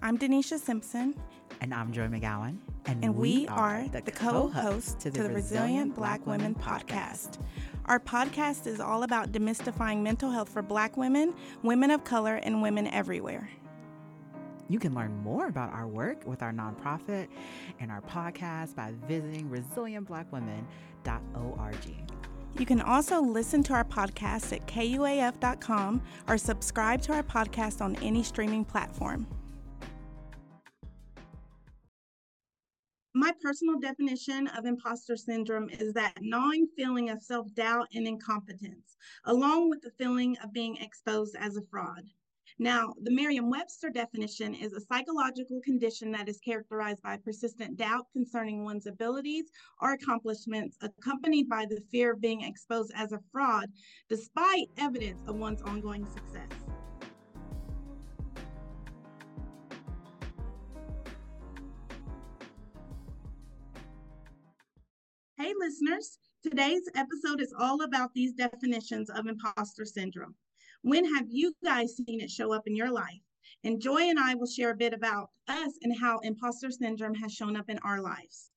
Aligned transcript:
I'm 0.00 0.16
Deneshia 0.16 0.60
Simpson. 0.60 1.12
And 1.60 1.74
I'm 1.74 1.92
Joi 1.92 2.06
McGowan. 2.06 2.58
And, 2.86 3.04
and 3.04 3.16
we, 3.16 3.38
we, 3.38 3.48
are 3.48 3.84
the, 3.88 4.00
the 4.00 4.12
co 4.12 4.46
hosts 4.46 4.94
to 5.02 5.10
the, 5.10 5.22
to 5.22 5.24
the 5.24 5.34
Resilient 5.34 5.96
Black 5.96 6.24
Women 6.24 6.54
podcast. 6.54 7.40
Our 7.86 7.98
podcast 7.98 8.68
is 8.68 8.78
all 8.78 9.02
about 9.02 9.32
demystifying 9.32 10.02
mental 10.02 10.30
health 10.30 10.50
for 10.50 10.62
Black 10.62 10.96
women, 10.96 11.34
women 11.64 11.90
of 11.90 12.04
color, 12.04 12.36
and 12.36 12.62
women 12.62 12.86
everywhere. 12.86 13.50
You 14.68 14.78
can 14.78 14.94
learn 14.94 15.16
more 15.24 15.48
about 15.48 15.72
our 15.72 15.88
work 15.88 16.24
with 16.26 16.42
our 16.42 16.52
nonprofit 16.52 17.26
and 17.80 17.90
our 17.90 18.02
podcast 18.02 18.76
by 18.76 18.94
visiting 19.08 19.50
resilientblackwomen.org. 19.50 21.74
You 22.56 22.66
can 22.66 22.80
also 22.80 23.20
listen 23.20 23.64
to 23.64 23.72
our 23.72 23.84
podcast 23.84 24.54
at 24.54 24.64
kuaf.com 24.68 26.02
or 26.28 26.38
subscribe 26.38 27.02
to 27.02 27.14
our 27.14 27.24
podcast 27.24 27.80
on 27.80 27.96
any 27.96 28.22
streaming 28.22 28.64
platform. 28.64 29.26
My 33.28 33.34
personal 33.42 33.78
definition 33.78 34.46
of 34.56 34.64
imposter 34.64 35.14
syndrome 35.14 35.68
is 35.68 35.92
that 35.92 36.14
gnawing 36.22 36.66
feeling 36.74 37.10
of 37.10 37.22
self 37.22 37.52
doubt 37.52 37.88
and 37.92 38.08
incompetence, 38.08 38.96
along 39.26 39.68
with 39.68 39.82
the 39.82 39.90
feeling 39.98 40.38
of 40.42 40.54
being 40.54 40.78
exposed 40.78 41.36
as 41.36 41.54
a 41.58 41.62
fraud. 41.70 42.04
Now, 42.58 42.94
the 43.02 43.10
Merriam 43.10 43.50
Webster 43.50 43.90
definition 43.90 44.54
is 44.54 44.72
a 44.72 44.80
psychological 44.80 45.60
condition 45.62 46.10
that 46.12 46.26
is 46.26 46.40
characterized 46.40 47.02
by 47.02 47.18
persistent 47.18 47.76
doubt 47.76 48.06
concerning 48.14 48.64
one's 48.64 48.86
abilities 48.86 49.50
or 49.82 49.92
accomplishments, 49.92 50.78
accompanied 50.80 51.50
by 51.50 51.66
the 51.66 51.82
fear 51.90 52.14
of 52.14 52.22
being 52.22 52.40
exposed 52.40 52.92
as 52.94 53.12
a 53.12 53.20
fraud, 53.30 53.68
despite 54.08 54.68
evidence 54.78 55.20
of 55.26 55.36
one's 55.36 55.60
ongoing 55.60 56.06
success. 56.06 56.77
Listeners. 65.68 66.18
Today's 66.42 66.88
episode 66.94 67.42
is 67.42 67.52
all 67.60 67.82
about 67.82 68.14
these 68.14 68.32
definitions 68.32 69.10
of 69.10 69.26
imposter 69.26 69.84
syndrome. 69.84 70.34
When 70.80 71.04
have 71.14 71.26
you 71.28 71.52
guys 71.62 71.94
seen 71.94 72.22
it 72.22 72.30
show 72.30 72.54
up 72.54 72.62
in 72.66 72.74
your 72.74 72.90
life? 72.90 73.20
And 73.64 73.78
Joi 73.78 74.08
and 74.08 74.18
I 74.18 74.34
will 74.34 74.46
share 74.46 74.70
a 74.70 74.76
bit 74.76 74.94
about 74.94 75.28
us 75.46 75.74
and 75.82 75.94
how 75.94 76.20
imposter 76.20 76.70
syndrome 76.70 77.14
has 77.16 77.34
shown 77.34 77.54
up 77.54 77.68
in 77.68 77.78
our 77.80 78.00
lives. 78.00 78.50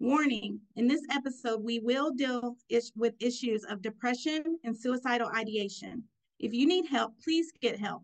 Warning 0.00 0.58
in 0.74 0.88
this 0.88 1.02
episode, 1.12 1.62
we 1.62 1.78
will 1.78 2.10
deal 2.10 2.56
with 2.96 3.14
issues 3.20 3.62
of 3.62 3.80
depression 3.80 4.42
and 4.64 4.76
suicidal 4.76 5.30
ideation. 5.36 6.02
If 6.40 6.52
you 6.52 6.66
need 6.66 6.86
help, 6.86 7.12
please 7.22 7.52
get 7.62 7.78
help. 7.78 8.02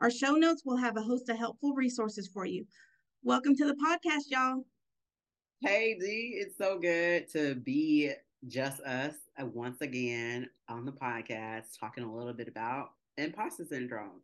Our 0.00 0.10
show 0.10 0.36
notes 0.36 0.62
will 0.64 0.78
have 0.78 0.96
a 0.96 1.02
host 1.02 1.28
of 1.28 1.36
helpful 1.36 1.74
resources 1.74 2.30
for 2.32 2.46
you. 2.46 2.64
Welcome 3.22 3.54
to 3.56 3.66
the 3.66 3.74
podcast, 3.74 4.30
y'all. 4.30 4.64
Hey, 5.62 5.98
D, 6.00 6.38
it's 6.40 6.56
so 6.56 6.78
good 6.78 7.28
to 7.32 7.54
be 7.54 8.12
just 8.48 8.80
us 8.80 9.12
uh, 9.38 9.44
once 9.44 9.82
again 9.82 10.48
on 10.70 10.86
the 10.86 10.92
podcast, 10.92 11.78
talking 11.78 12.02
a 12.02 12.10
little 12.10 12.32
bit 12.32 12.48
about 12.48 12.92
imposter 13.18 13.66
syndrome 13.66 14.22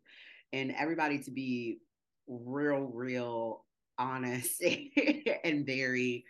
and 0.55 0.73
everybody 0.73 1.19
to 1.19 1.31
be 1.31 1.81
real, 2.27 2.85
real 2.85 3.65
honest 3.99 4.63
and 5.45 5.67
very, 5.67 6.25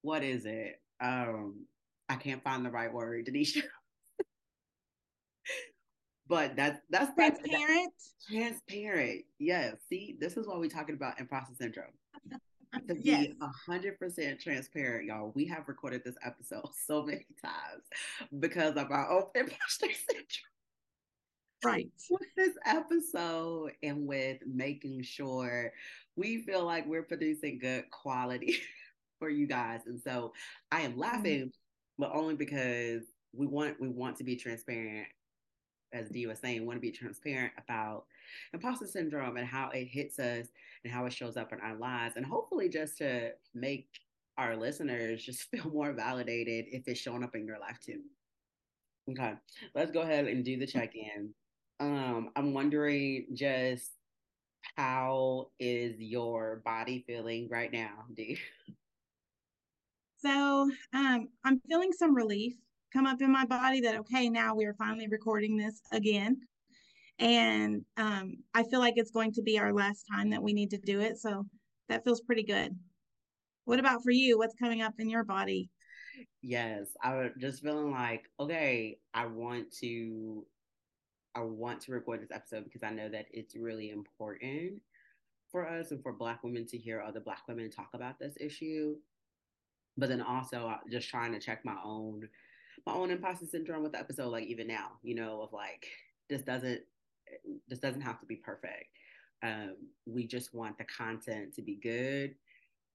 what 0.00 0.24
is 0.24 0.44
it? 0.44 0.80
Um, 1.00 1.66
I 2.08 2.16
can't 2.16 2.42
find 2.42 2.66
the 2.66 2.70
right 2.70 2.92
word, 2.92 3.26
Deneshia. 3.26 3.62
but 6.26 6.56
that's 6.56 6.80
that's 6.90 7.14
transparent. 7.14 7.92
That's 7.96 8.26
transparent. 8.28 9.22
Yes. 9.38 9.76
See, 9.88 10.16
this 10.18 10.36
is 10.36 10.48
why 10.48 10.56
we're 10.56 10.68
talking 10.68 10.96
about 10.96 11.20
imposter 11.20 11.54
syndrome. 11.54 11.92
To 12.88 12.94
be 12.94 13.34
a 13.40 13.46
hundred 13.46 13.98
percent 13.98 14.40
transparent, 14.40 15.06
y'all. 15.06 15.32
We 15.34 15.46
have 15.46 15.68
recorded 15.68 16.02
this 16.04 16.16
episode 16.24 16.68
so 16.86 17.04
many 17.04 17.26
times 17.42 17.84
because 18.40 18.76
of 18.76 18.90
our 18.90 19.10
own 19.10 19.24
imposter 19.34 19.86
syndrome. 20.08 20.26
Right. 21.64 21.90
With 22.10 22.22
this 22.36 22.56
episode 22.66 23.72
and 23.82 24.06
with 24.06 24.38
making 24.52 25.02
sure 25.02 25.72
we 26.16 26.42
feel 26.42 26.64
like 26.64 26.86
we're 26.86 27.04
producing 27.04 27.58
good 27.58 27.88
quality 27.90 28.58
for 29.18 29.30
you 29.30 29.46
guys. 29.46 29.82
And 29.86 30.00
so 30.00 30.32
I 30.72 30.80
am 30.80 30.92
mm-hmm. 30.92 31.00
laughing, 31.00 31.40
mm-hmm. 31.40 31.48
but 31.98 32.10
only 32.12 32.34
because 32.34 33.02
we 33.32 33.46
want 33.46 33.80
we 33.80 33.88
want 33.88 34.16
to 34.16 34.24
be 34.24 34.36
transparent, 34.36 35.06
as 35.92 36.08
Dee 36.08 36.26
was 36.26 36.40
saying, 36.40 36.66
want 36.66 36.78
to 36.78 36.80
be 36.80 36.90
transparent 36.90 37.52
about 37.56 38.04
imposter 38.52 38.86
syndrome 38.86 39.36
and 39.36 39.46
how 39.46 39.70
it 39.70 39.84
hits 39.84 40.18
us 40.18 40.48
and 40.84 40.92
how 40.92 41.06
it 41.06 41.12
shows 41.12 41.36
up 41.36 41.52
in 41.52 41.60
our 41.60 41.76
lives. 41.76 42.16
And 42.16 42.26
hopefully 42.26 42.68
just 42.68 42.98
to 42.98 43.32
make 43.54 43.88
our 44.38 44.56
listeners 44.56 45.24
just 45.24 45.42
feel 45.50 45.70
more 45.70 45.92
validated 45.92 46.66
if 46.68 46.86
it's 46.86 47.00
showing 47.00 47.24
up 47.24 47.34
in 47.34 47.46
your 47.46 47.58
life 47.58 47.78
too. 47.84 48.00
Okay, 49.10 49.34
let's 49.74 49.90
go 49.90 50.02
ahead 50.02 50.26
and 50.26 50.44
do 50.44 50.58
the 50.58 50.66
check 50.66 50.94
in. 50.94 51.30
Um, 51.80 52.30
I'm 52.36 52.54
wondering 52.54 53.26
just 53.34 53.90
how 54.76 55.48
is 55.58 55.98
your 55.98 56.62
body 56.64 57.04
feeling 57.06 57.48
right 57.50 57.72
now, 57.72 58.04
Dee? 58.14 58.38
So 60.18 60.70
um, 60.92 61.28
I'm 61.44 61.60
feeling 61.68 61.92
some 61.92 62.14
relief 62.14 62.54
come 62.92 63.06
up 63.06 63.20
in 63.20 63.32
my 63.32 63.44
body 63.44 63.80
that 63.80 63.96
okay, 63.96 64.28
now 64.28 64.54
we 64.54 64.66
are 64.66 64.74
finally 64.74 65.08
recording 65.08 65.56
this 65.56 65.80
again, 65.92 66.40
and 67.18 67.84
um, 67.96 68.36
I 68.54 68.64
feel 68.64 68.80
like 68.80 68.94
it's 68.96 69.10
going 69.10 69.32
to 69.34 69.42
be 69.42 69.58
our 69.58 69.72
last 69.72 70.04
time 70.12 70.30
that 70.30 70.42
we 70.42 70.52
need 70.52 70.70
to 70.70 70.78
do 70.78 71.00
it. 71.00 71.18
So 71.18 71.46
that 71.88 72.04
feels 72.04 72.20
pretty 72.20 72.42
good. 72.42 72.76
What 73.64 73.78
about 73.78 74.02
for 74.02 74.10
you? 74.10 74.38
What's 74.38 74.54
coming 74.54 74.82
up 74.82 74.94
in 74.98 75.08
your 75.08 75.24
body? 75.24 75.70
Yes, 76.42 76.88
I 77.02 77.14
was 77.16 77.30
just 77.38 77.62
feeling 77.62 77.90
like 77.90 78.24
okay, 78.40 78.98
I 79.14 79.26
want 79.26 79.72
to 79.80 80.44
I 81.34 81.40
want 81.40 81.80
to 81.82 81.92
record 81.92 82.20
this 82.20 82.32
episode 82.32 82.64
because 82.64 82.82
I 82.82 82.90
know 82.90 83.08
that 83.08 83.26
it's 83.30 83.56
really 83.56 83.90
important 83.90 84.82
for 85.50 85.68
us 85.68 85.90
and 85.90 86.02
for 86.02 86.12
Black 86.12 86.42
women 86.42 86.66
to 86.66 86.78
hear 86.78 87.00
other 87.00 87.20
Black 87.20 87.46
women 87.48 87.70
talk 87.70 87.90
about 87.94 88.18
this 88.18 88.34
issue. 88.40 88.96
But 89.96 90.08
then 90.08 90.22
also 90.22 90.68
uh, 90.68 90.78
just 90.90 91.08
trying 91.08 91.32
to 91.32 91.40
check 91.40 91.64
my 91.64 91.76
own 91.84 92.28
my 92.86 92.94
own 92.94 93.10
imposter 93.10 93.46
syndrome 93.46 93.82
with 93.82 93.92
the 93.92 93.98
episode, 93.98 94.28
like 94.28 94.46
even 94.46 94.66
now, 94.66 94.92
you 95.02 95.14
know, 95.14 95.42
of 95.42 95.52
like 95.52 95.86
this 96.28 96.42
doesn't 96.42 96.80
this 97.68 97.78
doesn't 97.78 98.00
have 98.00 98.20
to 98.20 98.26
be 98.26 98.36
perfect. 98.36 98.86
Um, 99.42 99.76
we 100.06 100.26
just 100.26 100.54
want 100.54 100.78
the 100.78 100.84
content 100.84 101.54
to 101.54 101.62
be 101.62 101.76
good 101.76 102.34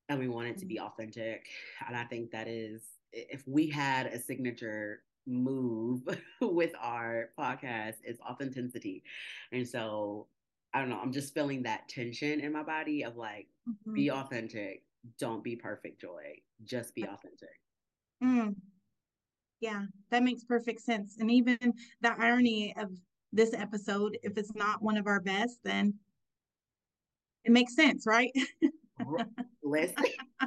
and 0.10 0.20
we 0.20 0.28
want 0.28 0.48
it 0.48 0.58
to 0.60 0.66
be 0.66 0.76
mm-hmm. 0.76 0.86
authentic. 0.86 1.48
And 1.88 1.96
I 1.96 2.06
think 2.06 2.32
that 2.32 2.48
is 2.48 2.84
if 3.12 3.44
we 3.48 3.68
had 3.68 4.08
a 4.08 4.20
signature 4.20 5.02
move 5.26 6.02
with 6.42 6.72
our 6.82 7.30
podcast 7.38 7.96
is 8.06 8.18
authenticity. 8.22 9.04
And 9.52 9.68
so 9.68 10.28
I 10.74 10.80
don't 10.80 10.90
know, 10.90 11.00
I'm 11.02 11.12
just 11.12 11.34
feeling 11.34 11.64
that 11.64 11.90
tension 11.90 12.40
in 12.40 12.54
my 12.54 12.64
body 12.64 13.04
of 13.04 13.18
like, 13.18 13.48
mm-hmm. 13.68 13.94
be 13.94 14.12
authentic, 14.12 14.84
don't 15.20 15.44
be 15.44 15.56
perfect, 15.56 16.02
Joi, 16.02 16.40
just 16.64 16.96
be 16.96 17.04
authentic. 17.04 17.60
Mm. 18.24 18.56
Yeah, 19.60 19.86
that 20.12 20.24
makes 20.24 20.44
perfect 20.44 20.82
sense. 20.82 21.18
And 21.20 21.32
even 21.32 21.58
the 22.02 22.14
irony 22.20 22.76
of 22.78 22.92
this 23.34 23.54
episode, 23.54 24.18
if 24.24 24.38
it's 24.38 24.56
not 24.56 24.82
one 24.82 24.98
of 24.98 25.08
our 25.08 25.20
best, 25.20 25.60
then 25.64 25.94
it 27.44 27.52
makes 27.52 27.76
sense, 27.76 28.06
right? 28.06 28.32
Listen. 29.64 29.96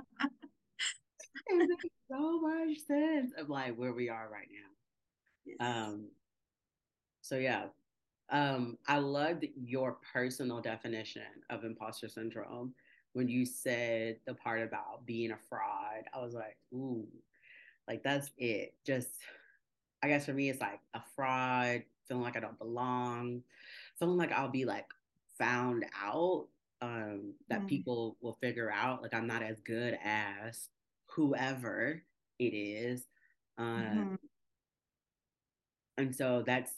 it 1.47 1.69
makes 1.69 1.85
so 2.11 2.41
much 2.41 2.79
sense 2.87 3.33
of 3.39 3.49
like 3.49 3.75
where 3.77 3.93
we 3.93 4.09
are 4.09 4.29
right 4.31 4.49
now. 4.51 5.67
Um, 5.67 6.09
so 7.21 7.37
yeah, 7.37 7.67
um, 8.31 8.79
I 8.87 8.99
loved 8.99 9.47
your 9.57 9.99
personal 10.13 10.61
definition 10.61 11.23
of 11.49 11.65
imposter 11.65 12.09
syndrome 12.09 12.75
when 13.13 13.29
you 13.29 13.45
said 13.45 14.17
the 14.27 14.35
part 14.35 14.63
about 14.63 15.05
being 15.07 15.33
a 15.33 15.39
fraud. 15.49 16.05
I 16.15 16.21
was 16.21 16.35
like, 16.35 16.57
ooh, 16.73 17.07
like 17.89 18.03
that's 18.03 18.31
it. 18.39 18.75
Just, 18.87 19.11
I 20.03 20.09
guess 20.09 20.27
for 20.27 20.33
me, 20.33 20.49
it's 20.49 20.61
like 20.61 20.81
a 20.95 21.03
fraud, 21.17 21.83
feeling 22.11 22.25
like 22.25 22.37
I 22.37 22.41
don't 22.41 22.59
belong, 22.59 23.43
feeling 23.99 24.19
like 24.19 24.33
I'll 24.33 24.51
be 24.51 24.65
like 24.65 24.87
found 25.39 25.85
out, 26.03 26.49
um, 26.83 27.35
that 27.49 27.63
mm. 27.63 27.69
people 27.69 28.17
will 28.21 28.37
figure 28.41 28.71
out 28.71 29.01
like 29.01 29.15
I'm 29.15 29.29
not 29.29 29.43
as 29.43 29.61
good 29.61 29.97
as 30.05 30.69
whoever 31.07 32.03
it 32.41 32.53
is. 32.53 33.07
Um, 33.59 33.85
mm-hmm. 33.85 34.15
And 35.99 36.17
so 36.17 36.43
that's, 36.45 36.73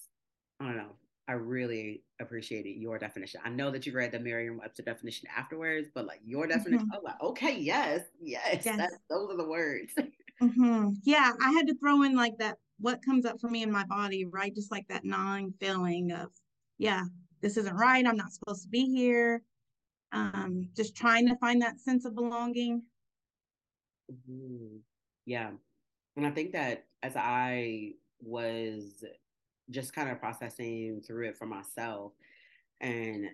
I 0.60 0.66
don't 0.66 0.76
know, 0.76 0.92
I 1.28 1.32
really 1.32 2.02
appreciated 2.20 2.76
your 2.76 2.98
definition. 2.98 3.40
I 3.44 3.48
know 3.48 3.70
that 3.70 3.86
you 3.86 3.92
read 3.94 4.12
the 4.12 4.18
Merriam 4.18 4.58
Webster 4.58 4.82
definition 4.82 5.28
afterwards, 5.34 5.88
but 5.94 6.06
like 6.06 6.20
your 6.24 6.46
definition, 6.46 6.86
mm-hmm. 6.88 6.92
I 6.92 6.96
was 6.96 7.04
like, 7.04 7.22
okay, 7.22 7.56
yes, 7.56 8.00
yes, 8.20 8.66
yes. 8.66 8.90
those 9.08 9.30
are 9.30 9.36
the 9.36 9.48
words. 9.48 9.92
Mm-hmm. 10.42 10.90
Yeah, 11.04 11.32
I 11.40 11.52
had 11.52 11.68
to 11.68 11.74
throw 11.76 12.02
in 12.02 12.16
like 12.16 12.36
that, 12.38 12.58
what 12.78 13.04
comes 13.04 13.24
up 13.24 13.40
for 13.40 13.48
me 13.48 13.62
in 13.62 13.70
my 13.70 13.84
body, 13.84 14.24
right? 14.24 14.54
Just 14.54 14.70
like 14.70 14.88
that 14.88 15.04
gnawing 15.04 15.54
feeling 15.60 16.12
of, 16.12 16.30
yeah, 16.78 17.04
this 17.40 17.56
isn't 17.56 17.76
right. 17.76 18.06
I'm 18.06 18.16
not 18.16 18.32
supposed 18.32 18.62
to 18.62 18.68
be 18.68 18.86
here. 18.86 19.42
um, 20.12 20.68
just 20.76 20.94
trying 20.94 21.26
to 21.28 21.36
find 21.36 21.62
that 21.62 21.80
sense 21.80 22.04
of 22.04 22.14
belonging. 22.14 22.82
Mm-hmm. 24.10 24.76
Yeah. 25.26 25.50
And 26.16 26.26
I 26.26 26.30
think 26.30 26.52
that 26.52 26.84
as 27.02 27.14
I 27.16 27.92
was 28.20 29.04
just 29.70 29.94
kind 29.94 30.10
of 30.10 30.20
processing 30.20 31.02
through 31.06 31.28
it 31.28 31.36
for 31.38 31.46
myself 31.46 32.12
and 32.80 33.28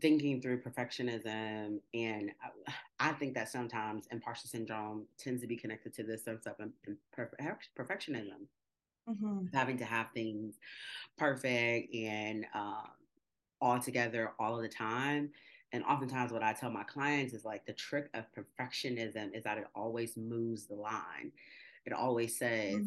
thinking 0.00 0.40
through 0.40 0.62
perfectionism 0.62 1.78
and 1.92 2.30
I, 2.98 3.12
think 3.12 3.34
that 3.34 3.48
sometimes 3.48 4.06
imposter 4.10 4.48
syndrome 4.48 5.06
tends 5.18 5.42
to 5.42 5.46
be 5.46 5.56
connected 5.56 5.92
to 5.94 6.02
this 6.02 6.24
sense 6.24 6.46
of 6.46 6.54
perfectionism 7.18 8.46
mm-hmm. 9.08 9.46
having 9.54 9.78
to 9.78 9.84
have 9.84 10.06
things 10.14 10.54
perfect 11.18 11.94
and 11.94 12.46
um, 12.54 12.88
all 13.60 13.78
together 13.78 14.32
all 14.38 14.56
of 14.56 14.62
the 14.62 14.68
time 14.68 15.30
and 15.72 15.84
oftentimes 15.84 16.32
what 16.32 16.42
i 16.42 16.52
tell 16.52 16.70
my 16.70 16.84
clients 16.84 17.34
is 17.34 17.44
like 17.44 17.64
the 17.66 17.72
trick 17.72 18.08
of 18.14 18.24
perfectionism 18.32 19.34
is 19.36 19.44
that 19.44 19.58
it 19.58 19.66
always 19.74 20.16
moves 20.16 20.66
the 20.66 20.74
line 20.74 21.32
it 21.84 21.92
always 21.92 22.36
says 22.36 22.74
mm-hmm 22.74 22.86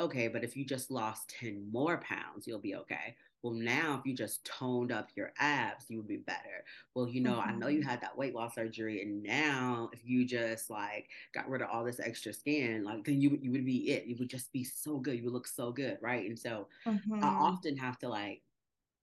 okay, 0.00 0.28
but 0.28 0.44
if 0.44 0.56
you 0.56 0.64
just 0.64 0.90
lost 0.90 1.34
10 1.40 1.68
more 1.70 1.98
pounds, 1.98 2.46
you'll 2.46 2.58
be 2.58 2.74
okay. 2.76 3.16
Well, 3.44 3.52
now 3.52 3.98
if 4.00 4.06
you 4.06 4.14
just 4.14 4.42
toned 4.46 4.90
up 4.90 5.10
your 5.14 5.34
abs, 5.38 5.84
you 5.90 5.98
would 5.98 6.08
be 6.08 6.16
better. 6.16 6.64
Well, 6.94 7.06
you 7.06 7.20
know, 7.20 7.34
mm-hmm. 7.34 7.50
I 7.50 7.52
know 7.52 7.66
you 7.68 7.80
mm-hmm. 7.80 7.90
had 7.90 8.00
that 8.00 8.16
weight 8.16 8.34
loss 8.34 8.54
surgery, 8.54 9.02
and 9.02 9.22
now 9.22 9.90
if 9.92 10.00
you 10.02 10.24
just 10.24 10.70
like 10.70 11.10
got 11.34 11.46
rid 11.46 11.60
of 11.60 11.68
all 11.70 11.84
this 11.84 12.00
extra 12.00 12.32
skin, 12.32 12.84
like 12.84 13.04
then 13.04 13.20
you 13.20 13.38
you 13.42 13.52
would 13.52 13.66
be 13.66 13.90
it. 13.90 14.06
You 14.06 14.16
would 14.18 14.30
just 14.30 14.50
be 14.50 14.64
so 14.64 14.96
good. 14.96 15.18
You 15.18 15.24
would 15.24 15.34
look 15.34 15.46
so 15.46 15.70
good, 15.70 15.98
right? 16.00 16.26
And 16.26 16.38
so 16.38 16.68
mm-hmm. 16.86 17.22
I 17.22 17.28
often 17.28 17.76
have 17.76 17.98
to 17.98 18.08
like 18.08 18.40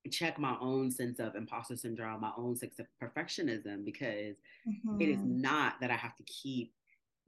check 0.10 0.40
my 0.40 0.58
own 0.60 0.90
sense 0.90 1.20
of 1.20 1.36
imposter 1.36 1.78
syndrome, 1.78 2.22
my 2.22 2.32
own 2.36 2.56
sense 2.56 2.80
of 2.80 2.88
perfectionism, 3.00 3.86
because 3.86 4.38
mm-hmm. 4.68 5.00
it 5.00 5.10
is 5.10 5.20
mm-hmm. 5.20 5.42
not 5.42 5.80
that 5.82 5.92
I 5.92 5.96
have 5.96 6.16
to 6.16 6.24
keep 6.24 6.74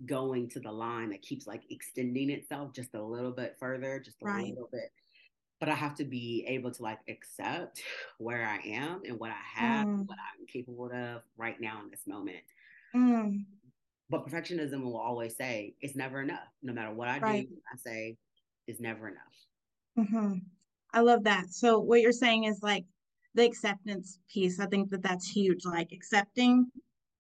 going 0.08 0.50
to 0.50 0.60
the 0.60 0.72
line 0.72 1.12
that 1.12 1.22
keeps 1.22 1.46
like 1.46 1.62
extending 1.70 2.32
itself 2.32 2.74
just 2.74 2.96
a 2.96 3.02
little 3.02 3.32
bit 3.32 3.56
further, 3.60 4.00
just 4.00 4.18
a 4.24 4.26
right. 4.26 4.48
little 4.48 4.70
bit. 4.72 4.92
But 5.64 5.72
I 5.72 5.76
have 5.76 5.96
to 5.96 6.04
be 6.04 6.44
able 6.46 6.72
to 6.72 6.84
like 6.84 7.00
accept 7.08 7.82
where 8.18 8.46
I 8.46 8.58
am 8.68 9.04
and 9.08 9.18
what 9.18 9.32
I 9.32 9.62
have, 9.62 9.88
mm. 9.88 10.06
what 10.06 10.18
I'm 10.20 10.46
capable 10.46 10.92
of 10.92 11.22
right 11.38 11.56
now 11.62 11.80
in 11.82 11.90
this 11.90 12.06
moment. 12.06 12.44
Mm. 12.94 13.46
But 14.10 14.28
perfectionism 14.28 14.84
will 14.84 14.98
always 14.98 15.38
say 15.38 15.76
it's 15.80 15.96
never 15.96 16.20
enough. 16.20 16.50
No 16.64 16.74
matter 16.74 16.94
what 16.94 17.08
I 17.08 17.20
right. 17.20 17.48
do, 17.48 17.56
I 17.74 17.78
say 17.78 18.18
it's 18.68 18.82
never 18.82 19.08
enough. 19.08 19.22
Mm-hmm. 19.98 20.40
I 20.94 21.00
love 21.00 21.24
that. 21.24 21.46
So 21.52 21.80
what 21.80 22.02
you're 22.02 22.12
saying 22.12 22.44
is 22.44 22.60
like 22.62 22.84
the 23.34 23.46
acceptance 23.46 24.20
piece. 24.28 24.60
I 24.60 24.66
think 24.66 24.90
that 24.90 25.02
that's 25.02 25.30
huge. 25.30 25.64
Like 25.64 25.94
accepting 25.94 26.70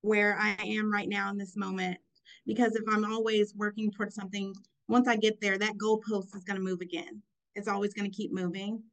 where 0.01 0.37
I 0.37 0.57
am 0.65 0.91
right 0.91 1.07
now 1.07 1.29
in 1.29 1.37
this 1.37 1.55
moment 1.55 1.97
because 2.45 2.75
if 2.75 2.83
I'm 2.93 3.05
always 3.05 3.55
working 3.55 3.89
towards 3.89 4.15
something, 4.15 4.53
once 4.89 5.07
I 5.07 5.15
get 5.15 5.39
there, 5.39 5.57
that 5.57 5.77
goalpost 5.77 6.35
is 6.35 6.43
going 6.43 6.57
to 6.57 6.61
move 6.61 6.81
again. 6.81 7.21
It's 7.55 7.67
always 7.67 7.93
going 7.93 8.09
to 8.09 8.15
keep 8.15 8.31
moving. 8.33 8.83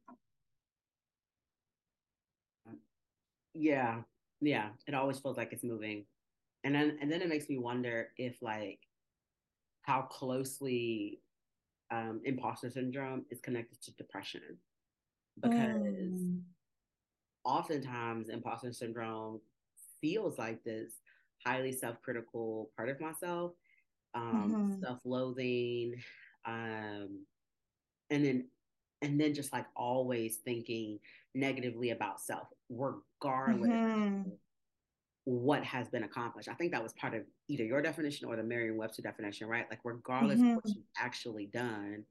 Yeah, 3.53 4.01
yeah. 4.39 4.69
It 4.87 4.93
always 4.93 5.19
feels 5.19 5.37
like 5.37 5.51
it's 5.51 5.63
moving, 5.63 6.05
and 6.63 6.73
then 6.73 6.97
and 7.01 7.11
then 7.11 7.21
it 7.21 7.27
makes 7.29 7.49
me 7.49 7.57
wonder 7.57 8.09
if 8.17 8.41
like 8.41 8.79
how 9.81 10.03
closely 10.03 11.21
um, 11.91 12.21
imposter 12.23 12.69
syndrome 12.69 13.25
is 13.29 13.41
connected 13.41 13.81
to 13.81 13.91
depression, 13.95 14.57
because 15.41 16.21
mm. 16.21 16.39
oftentimes 17.43 18.29
imposter 18.29 18.71
syndrome 18.71 19.41
feels 19.99 20.37
like 20.37 20.63
this 20.63 20.93
highly 21.45 21.71
self-critical 21.71 22.71
part 22.77 22.89
of 22.89 22.99
myself 22.99 23.51
um 24.13 24.51
mm-hmm. 24.51 24.83
self-loathing 24.83 25.95
um 26.45 27.25
and 28.11 28.23
then 28.23 28.45
and 29.01 29.19
then 29.19 29.33
just 29.33 29.51
like 29.51 29.65
always 29.75 30.37
thinking 30.37 30.99
negatively 31.33 31.89
about 31.89 32.19
self 32.19 32.47
regardless 32.69 33.71
mm-hmm. 33.71 34.29
what 35.25 35.63
has 35.63 35.89
been 35.89 36.03
accomplished 36.03 36.47
i 36.47 36.53
think 36.53 36.71
that 36.71 36.83
was 36.83 36.93
part 36.93 37.15
of 37.15 37.23
either 37.47 37.63
your 37.63 37.81
definition 37.81 38.27
or 38.27 38.35
the 38.35 38.43
merriam-webster 38.43 39.01
definition 39.01 39.47
right 39.47 39.65
like 39.69 39.79
regardless 39.83 40.39
mm-hmm. 40.39 40.51
of 40.51 40.55
what 40.57 40.67
you've 40.67 40.85
actually 40.97 41.47
done 41.47 42.03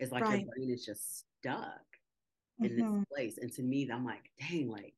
it's 0.00 0.10
like 0.10 0.24
right. 0.24 0.40
your 0.40 0.48
brain 0.56 0.70
is 0.70 0.84
just 0.84 1.24
stuck 1.38 1.80
in 2.60 2.76
this 2.76 2.84
mm-hmm. 2.84 3.02
place 3.14 3.38
and 3.40 3.52
to 3.52 3.62
me 3.62 3.88
i'm 3.92 4.04
like 4.04 4.30
dang 4.40 4.68
like 4.68 4.94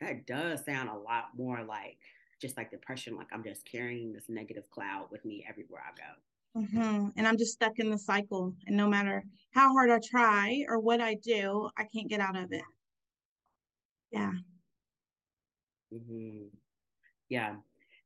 that 0.00 0.26
does 0.26 0.64
sound 0.64 0.88
a 0.88 0.94
lot 0.94 1.26
more 1.36 1.62
like 1.66 1.98
just 2.40 2.56
like 2.56 2.70
depression, 2.70 3.16
like 3.16 3.28
I'm 3.32 3.42
just 3.42 3.64
carrying 3.64 4.12
this 4.12 4.24
negative 4.28 4.68
cloud 4.70 5.06
with 5.10 5.24
me 5.24 5.44
everywhere 5.48 5.82
I 5.86 5.96
go. 5.96 6.12
Mm-hmm. 6.56 7.08
And 7.16 7.26
I'm 7.26 7.36
just 7.36 7.52
stuck 7.52 7.78
in 7.78 7.90
the 7.90 7.98
cycle. 7.98 8.54
And 8.66 8.76
no 8.76 8.88
matter 8.88 9.24
how 9.52 9.72
hard 9.72 9.90
I 9.90 9.98
try 9.98 10.64
or 10.68 10.78
what 10.78 11.00
I 11.00 11.14
do, 11.14 11.68
I 11.76 11.84
can't 11.84 12.08
get 12.08 12.20
out 12.20 12.36
of 12.36 12.52
it. 12.52 12.62
Yeah. 14.10 14.32
Mm-hmm. 15.92 16.46
Yeah. 17.28 17.56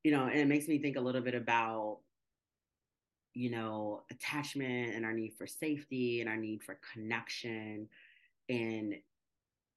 You 0.02 0.12
know, 0.12 0.24
and 0.24 0.38
it 0.38 0.48
makes 0.48 0.68
me 0.68 0.78
think 0.78 0.96
a 0.96 1.00
little 1.00 1.20
bit 1.20 1.34
about, 1.34 1.98
you 3.34 3.50
know, 3.50 4.02
attachment 4.10 4.94
and 4.94 5.04
our 5.04 5.12
need 5.12 5.34
for 5.36 5.46
safety 5.46 6.20
and 6.20 6.30
our 6.30 6.36
need 6.36 6.62
for 6.62 6.78
connection. 6.92 7.88
And 8.48 8.94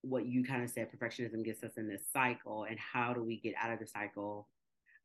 what 0.04 0.26
you 0.26 0.44
kind 0.44 0.64
of 0.64 0.70
said, 0.70 0.88
perfectionism 0.92 1.44
gets 1.44 1.62
us 1.64 1.74
in 1.78 1.88
this 1.88 2.04
cycle, 2.12 2.64
and 2.64 2.80
how 2.80 3.14
do 3.14 3.24
we 3.24 3.38
get 3.38 3.54
out 3.62 3.72
of 3.72 3.80
the 3.80 3.86
cycle? 3.86 4.48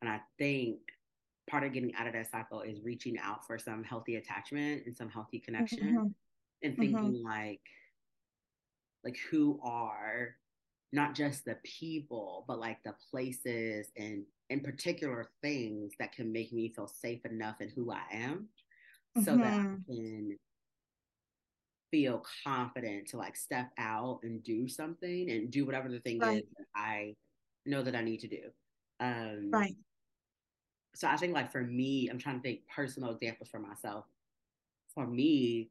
And 0.01 0.09
I 0.09 0.21
think 0.39 0.79
part 1.49 1.63
of 1.63 1.73
getting 1.73 1.93
out 1.95 2.07
of 2.07 2.13
that 2.13 2.29
cycle 2.29 2.61
is 2.61 2.79
reaching 2.83 3.17
out 3.17 3.45
for 3.45 3.57
some 3.57 3.83
healthy 3.83 4.15
attachment 4.15 4.83
and 4.85 4.95
some 4.95 5.09
healthy 5.09 5.39
connection, 5.39 5.79
mm-hmm. 5.79 6.07
and 6.63 6.73
mm-hmm. 6.73 6.81
thinking 6.81 7.13
mm-hmm. 7.13 7.27
like, 7.27 7.61
like 9.03 9.17
who 9.31 9.59
are 9.63 10.35
not 10.93 11.15
just 11.15 11.45
the 11.45 11.57
people, 11.63 12.45
but 12.47 12.59
like 12.59 12.77
the 12.83 12.93
places 13.11 13.87
and 13.97 14.23
in 14.49 14.61
particular 14.61 15.29
things 15.41 15.93
that 15.99 16.13
can 16.13 16.31
make 16.31 16.53
me 16.53 16.71
feel 16.73 16.87
safe 16.87 17.25
enough 17.25 17.55
in 17.59 17.69
who 17.69 17.91
I 17.91 18.03
am, 18.11 18.47
so 19.23 19.31
mm-hmm. 19.31 19.41
that 19.41 19.53
I 19.53 19.57
mm-hmm. 19.57 19.93
can 19.93 20.37
feel 21.91 22.23
confident 22.45 23.07
to 23.07 23.17
like 23.17 23.37
step 23.37 23.69
out 23.77 24.19
and 24.23 24.43
do 24.43 24.67
something 24.67 25.29
and 25.29 25.49
do 25.49 25.65
whatever 25.65 25.89
the 25.89 25.99
thing 25.99 26.19
right. 26.19 26.37
is 26.37 26.43
that 26.57 26.65
I 26.75 27.15
know 27.65 27.81
that 27.83 27.95
I 27.95 28.01
need 28.01 28.19
to 28.21 28.27
do. 28.27 28.41
Um, 28.99 29.49
right. 29.51 29.75
So 30.97 31.07
I 31.07 31.15
think 31.15 31.35
like 31.35 31.51
for 31.51 31.61
me, 31.61 32.09
I'm 32.09 32.17
trying 32.17 32.37
to 32.37 32.41
think 32.41 32.61
personal 32.75 33.11
examples 33.11 33.49
for 33.49 33.59
myself. 33.59 34.05
For 34.95 35.05
me, 35.05 35.69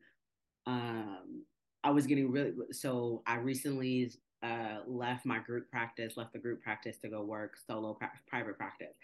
um, 0.66 1.42
I 1.82 1.90
was 1.90 2.06
getting 2.06 2.30
really 2.30 2.52
so 2.70 3.22
I 3.26 3.38
recently 3.38 4.12
uh, 4.44 4.78
left 4.86 5.26
my 5.26 5.40
group 5.40 5.68
practice, 5.68 6.16
left 6.16 6.32
the 6.32 6.38
group 6.38 6.62
practice 6.62 6.98
to 6.98 7.08
go 7.08 7.22
work 7.22 7.56
solo 7.66 7.94
pra- 7.94 8.12
private 8.28 8.56
practice. 8.56 8.94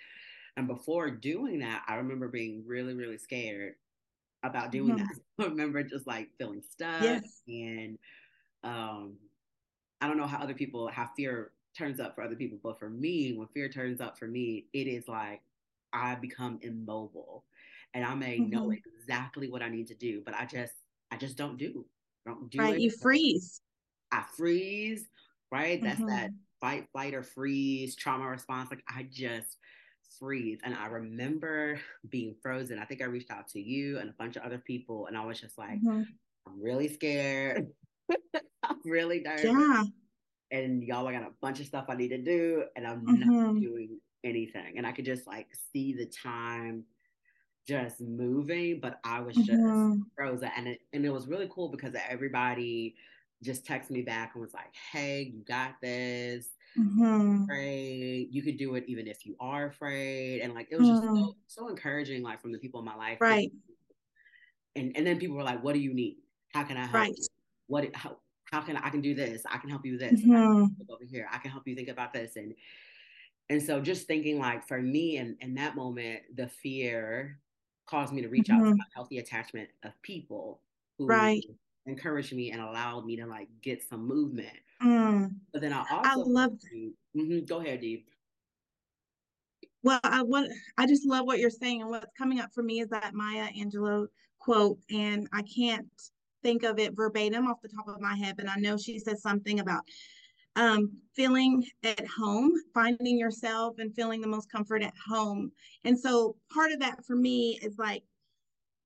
And 0.56 0.68
before 0.68 1.10
doing 1.10 1.58
that, 1.58 1.82
I 1.88 1.96
remember 1.96 2.28
being 2.28 2.62
really, 2.64 2.94
really 2.94 3.18
scared 3.18 3.74
about 4.44 4.70
doing 4.70 4.94
mm-hmm. 4.94 5.04
that. 5.38 5.44
I 5.44 5.48
remember 5.48 5.82
just 5.82 6.06
like 6.06 6.28
feeling 6.38 6.62
stuck 6.62 7.02
yes. 7.02 7.42
and 7.48 7.98
um 8.62 9.14
I 10.00 10.06
don't 10.06 10.18
know 10.18 10.26
how 10.28 10.38
other 10.38 10.54
people 10.54 10.86
how 10.86 11.10
fear 11.16 11.50
turns 11.76 11.98
up 11.98 12.14
for 12.14 12.22
other 12.22 12.36
people, 12.36 12.58
but 12.62 12.78
for 12.78 12.90
me, 12.90 13.32
when 13.32 13.48
fear 13.48 13.68
turns 13.68 14.00
up 14.00 14.16
for 14.16 14.28
me, 14.28 14.66
it 14.72 14.86
is 14.86 15.08
like 15.08 15.40
I 15.92 16.14
become 16.16 16.58
immobile 16.62 17.44
and 17.94 18.04
I 18.04 18.14
may 18.14 18.38
mm-hmm. 18.38 18.50
know 18.50 18.72
exactly 18.72 19.50
what 19.50 19.62
I 19.62 19.68
need 19.68 19.88
to 19.88 19.94
do, 19.94 20.22
but 20.24 20.34
I 20.34 20.46
just 20.46 20.74
I 21.10 21.16
just 21.16 21.36
don't 21.36 21.58
do. 21.58 21.84
don't 22.24 22.50
do 22.50 22.58
right, 22.58 22.76
it. 22.76 22.80
You 22.80 22.90
freeze. 22.90 23.60
I 24.10 24.24
freeze, 24.36 25.08
right? 25.50 25.82
That's 25.82 25.98
mm-hmm. 25.98 26.08
that 26.08 26.30
fight, 26.60 26.86
flight, 26.92 27.14
or 27.14 27.22
freeze 27.22 27.94
trauma 27.94 28.26
response. 28.26 28.70
Like 28.70 28.82
I 28.88 29.06
just 29.10 29.58
freeze. 30.18 30.60
And 30.64 30.74
I 30.74 30.86
remember 30.86 31.78
being 32.08 32.34
frozen. 32.42 32.78
I 32.78 32.84
think 32.84 33.02
I 33.02 33.06
reached 33.06 33.30
out 33.30 33.48
to 33.48 33.60
you 33.60 33.98
and 33.98 34.08
a 34.08 34.14
bunch 34.18 34.36
of 34.36 34.42
other 34.42 34.58
people, 34.58 35.06
and 35.06 35.16
I 35.16 35.24
was 35.24 35.40
just 35.40 35.58
like, 35.58 35.82
mm-hmm. 35.82 36.02
I'm 36.46 36.62
really 36.62 36.88
scared. 36.88 37.68
I'm 38.62 38.78
really 38.84 39.20
nervous. 39.20 39.44
Yeah. 39.44 39.84
And 40.50 40.82
y'all, 40.82 41.06
I 41.08 41.12
got 41.12 41.22
a 41.22 41.32
bunch 41.40 41.60
of 41.60 41.66
stuff 41.66 41.86
I 41.88 41.94
need 41.94 42.08
to 42.08 42.18
do, 42.18 42.64
and 42.76 42.86
I'm 42.86 43.00
mm-hmm. 43.06 43.30
not 43.30 43.60
doing 43.60 43.98
anything. 44.24 44.78
And 44.78 44.86
I 44.86 44.92
could 44.92 45.04
just 45.04 45.26
like 45.26 45.48
see 45.72 45.92
the 45.92 46.06
time 46.06 46.84
just 47.66 48.00
moving, 48.00 48.80
but 48.80 48.98
I 49.04 49.20
was 49.20 49.36
just 49.36 49.50
mm-hmm. 49.50 50.00
frozen. 50.16 50.50
And 50.56 50.68
it 50.68 50.80
and 50.92 51.04
it 51.04 51.10
was 51.10 51.26
really 51.26 51.48
cool 51.52 51.68
because 51.68 51.94
everybody 52.08 52.94
just 53.42 53.64
texted 53.64 53.90
me 53.90 54.02
back 54.02 54.32
and 54.34 54.42
was 54.42 54.54
like, 54.54 54.72
"Hey, 54.92 55.32
you 55.34 55.42
got 55.44 55.80
this 55.80 56.48
mm-hmm. 56.78 57.44
afraid. 57.44 58.28
You 58.30 58.42
could 58.42 58.56
do 58.56 58.74
it 58.74 58.84
even 58.86 59.06
if 59.06 59.26
you 59.26 59.36
are 59.40 59.66
afraid. 59.66 60.40
And 60.40 60.54
like 60.54 60.68
it 60.70 60.78
was 60.78 60.88
just 60.88 61.02
mm-hmm. 61.02 61.16
so, 61.16 61.36
so 61.46 61.68
encouraging, 61.68 62.22
like 62.22 62.40
from 62.40 62.52
the 62.52 62.58
people 62.58 62.80
in 62.80 62.86
my 62.86 62.96
life. 62.96 63.18
Right. 63.20 63.50
And 64.76 64.96
and 64.96 65.06
then 65.06 65.18
people 65.18 65.36
were 65.36 65.42
like, 65.42 65.62
What 65.62 65.74
do 65.74 65.80
you 65.80 65.94
need? 65.94 66.16
How 66.48 66.64
can 66.64 66.76
I 66.76 66.82
help 66.82 66.94
right. 66.94 67.14
you? 67.16 67.26
What 67.66 67.94
how 67.94 68.16
how 68.50 68.60
can 68.60 68.76
I, 68.76 68.86
I 68.86 68.90
can 68.90 69.00
do 69.00 69.14
this? 69.14 69.42
I 69.50 69.58
can 69.58 69.70
help 69.70 69.84
you 69.84 69.92
with 69.92 70.00
this. 70.00 70.20
Mm-hmm. 70.20 70.64
over 70.90 71.04
here. 71.10 71.28
I 71.30 71.38
can 71.38 71.50
help 71.50 71.66
you 71.66 71.74
think 71.74 71.88
about 71.88 72.12
this. 72.12 72.36
And 72.36 72.54
and 73.52 73.62
so 73.62 73.80
just 73.80 74.06
thinking 74.06 74.38
like 74.38 74.66
for 74.66 74.80
me 74.80 75.18
in, 75.18 75.36
in 75.42 75.54
that 75.56 75.76
moment, 75.76 76.20
the 76.34 76.48
fear 76.48 77.38
caused 77.86 78.10
me 78.14 78.22
to 78.22 78.28
reach 78.28 78.48
mm-hmm. 78.48 78.66
out 78.66 78.76
to 78.76 78.80
a 78.80 78.94
healthy 78.94 79.18
attachment 79.18 79.68
of 79.84 79.92
people 80.00 80.62
who 80.96 81.06
right. 81.06 81.44
encouraged 81.84 82.32
me 82.32 82.50
and 82.50 82.62
allowed 82.62 83.04
me 83.04 83.14
to 83.16 83.26
like 83.26 83.48
get 83.60 83.82
some 83.86 84.08
movement. 84.08 84.56
Mm. 84.82 85.34
But 85.52 85.60
then 85.60 85.74
I 85.74 85.80
also 85.90 86.00
I 86.02 86.14
love 86.14 86.52
mm-hmm, 86.74 87.44
go 87.44 87.60
ahead, 87.60 87.82
Dee. 87.82 88.06
Well, 89.82 90.00
I 90.02 90.22
want 90.22 90.50
I 90.78 90.86
just 90.86 91.06
love 91.06 91.26
what 91.26 91.38
you're 91.38 91.50
saying, 91.50 91.82
and 91.82 91.90
what's 91.90 92.06
coming 92.16 92.40
up 92.40 92.54
for 92.54 92.62
me 92.62 92.80
is 92.80 92.88
that 92.88 93.12
Maya 93.12 93.48
Angelou 93.54 94.06
quote, 94.38 94.78
and 94.90 95.28
I 95.30 95.42
can't 95.42 95.86
think 96.42 96.62
of 96.62 96.78
it 96.78 96.96
verbatim 96.96 97.46
off 97.46 97.60
the 97.60 97.68
top 97.68 97.86
of 97.86 98.00
my 98.00 98.16
head, 98.16 98.36
but 98.38 98.48
I 98.48 98.56
know 98.56 98.78
she 98.78 98.98
says 98.98 99.20
something 99.20 99.60
about 99.60 99.82
um, 100.56 100.90
feeling 101.14 101.64
at 101.84 102.06
home, 102.06 102.52
finding 102.74 103.18
yourself 103.18 103.76
and 103.78 103.94
feeling 103.94 104.20
the 104.20 104.26
most 104.26 104.50
comfort 104.50 104.82
at 104.82 104.94
home. 105.06 105.50
And 105.84 105.98
so 105.98 106.36
part 106.52 106.72
of 106.72 106.80
that 106.80 107.04
for 107.04 107.16
me 107.16 107.58
is 107.62 107.78
like 107.78 108.02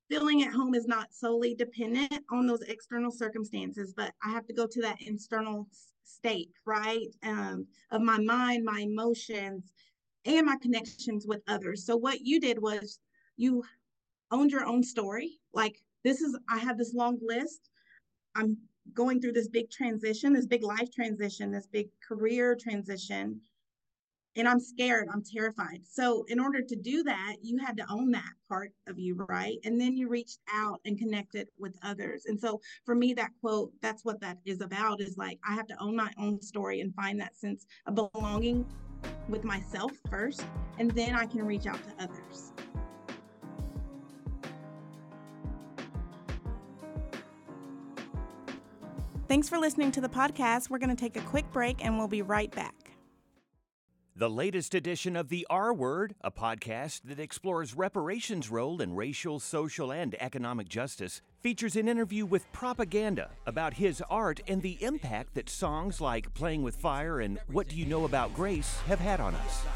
feeling 0.09 0.43
at 0.43 0.53
home 0.53 0.75
is 0.75 0.87
not 0.87 1.13
solely 1.13 1.55
dependent 1.55 2.25
on 2.31 2.47
those 2.47 2.63
external 2.63 3.11
circumstances, 3.11 3.95
but 3.97 4.13
I 4.25 4.31
have 4.31 4.47
to 4.47 4.55
go 4.55 4.67
to 4.67 4.83
that 4.83 5.03
internal 5.03 5.67
state, 6.05 6.51
right? 6.65 7.09
Um, 7.23 7.67
of 7.91 8.03
my 8.03 8.19
mind, 8.19 8.65
my 8.65 8.81
emotions, 8.81 9.73
and 10.25 10.47
my 10.47 10.57
connections 10.61 11.27
with 11.27 11.43
others. 11.49 11.85
So 11.85 11.97
what 11.97 12.21
you 12.21 12.41
did 12.41 12.61
was 12.61 13.01
you 13.37 13.63
owned 14.31 14.51
your 14.51 14.65
own 14.65 14.83
story. 14.83 15.39
Like 15.53 15.81
this 16.05 16.21
is, 16.21 16.37
I 16.49 16.59
have 16.59 16.79
this 16.79 16.95
long 16.95 17.19
list. 17.23 17.69
I'm 18.35 18.57
going 18.95 19.21
through 19.21 19.33
this 19.33 19.49
big 19.49 19.71
transition, 19.71 20.33
this 20.33 20.47
big 20.47 20.63
life 20.63 20.91
transition, 20.93 21.51
this 21.51 21.67
big 21.67 21.89
career 22.07 22.57
transition. 22.57 23.41
And 24.39 24.47
I'm 24.47 24.61
scared, 24.61 25.09
I'm 25.11 25.23
terrified. 25.23 25.81
So, 25.91 26.25
in 26.29 26.39
order 26.39 26.61
to 26.61 26.77
do 26.77 27.03
that, 27.05 27.37
you 27.41 27.57
had 27.57 27.75
to 27.79 27.87
own 27.91 28.11
that 28.11 28.33
part 28.51 28.71
of 28.87 28.99
you, 28.99 29.15
right? 29.31 29.57
And 29.65 29.81
then 29.81 29.97
you 29.97 30.11
reached 30.11 30.41
out 30.53 30.79
and 30.85 30.99
connected 30.99 31.49
with 31.59 31.75
others. 31.83 32.27
And 32.27 32.39
so, 32.39 32.61
for 32.85 32.95
me, 32.95 33.15
that 33.15 33.31
quote, 33.41 33.73
that's 33.81 34.05
what 34.05 34.21
that 34.21 34.37
is 34.45 34.61
about 34.61 35.01
is 35.01 35.17
like, 35.17 35.39
I 35.49 35.55
have 35.55 35.67
to 35.69 35.83
own 35.83 35.97
my 35.97 36.13
own 36.19 36.43
story 36.43 36.83
and 36.83 36.95
find 36.95 37.19
that 37.19 37.35
sense 37.35 37.65
of 37.87 37.95
belonging 37.95 38.67
with 39.29 39.45
myself 39.45 39.93
first, 40.11 40.45
and 40.79 40.91
then 40.91 41.15
I 41.15 41.27
can 41.27 41.45
reach 41.45 41.67
out 41.67 41.81
to 41.83 42.05
others. 42.05 42.53
Thanks 49.29 49.49
for 49.49 49.59
listening 49.59 49.91
to 49.91 50.01
the 50.01 50.09
podcast. 50.09 50.71
We're 50.71 50.79
going 50.79 50.95
to 50.95 50.97
take 50.97 51.17
a 51.17 51.21
quick 51.23 51.51
break 51.53 51.85
and 51.85 51.99
we'll 51.99 52.07
be 52.07 52.23
right 52.23 52.51
back. 52.55 52.93
The 54.15 54.31
latest 54.31 54.75
edition 54.75 55.17
of 55.17 55.29
The 55.29 55.47
R 55.51 55.75
Word, 55.75 56.15
a 56.23 56.31
podcast 56.31 57.03
that 57.05 57.19
explores 57.19 57.75
reparations' 57.75 58.51
role 58.51 58.81
in 58.81 58.95
racial, 58.95 59.41
social, 59.41 59.93
and 59.93 60.15
economic 60.23 60.69
justice, 60.69 61.21
features 61.41 61.77
an 61.77 61.89
interview 61.89 62.25
with 62.25 62.51
Propaganda 62.53 63.31
about 63.47 63.75
his 63.75 64.01
art 64.09 64.41
and 64.47 64.63
the 64.63 64.83
impact 64.83 65.35
that 65.35 65.51
songs 65.51 66.01
like 66.01 66.33
Playing 66.33 66.63
with 66.63 66.77
Fire 66.77 67.21
and 67.21 67.41
What 67.49 67.69
Do 67.69 67.77
You 67.77 67.85
Know 67.85 68.05
About 68.05 68.33
Grace 68.33 68.79
have 68.87 69.01
had 69.01 69.21
on 69.21 69.35
us 69.35 69.67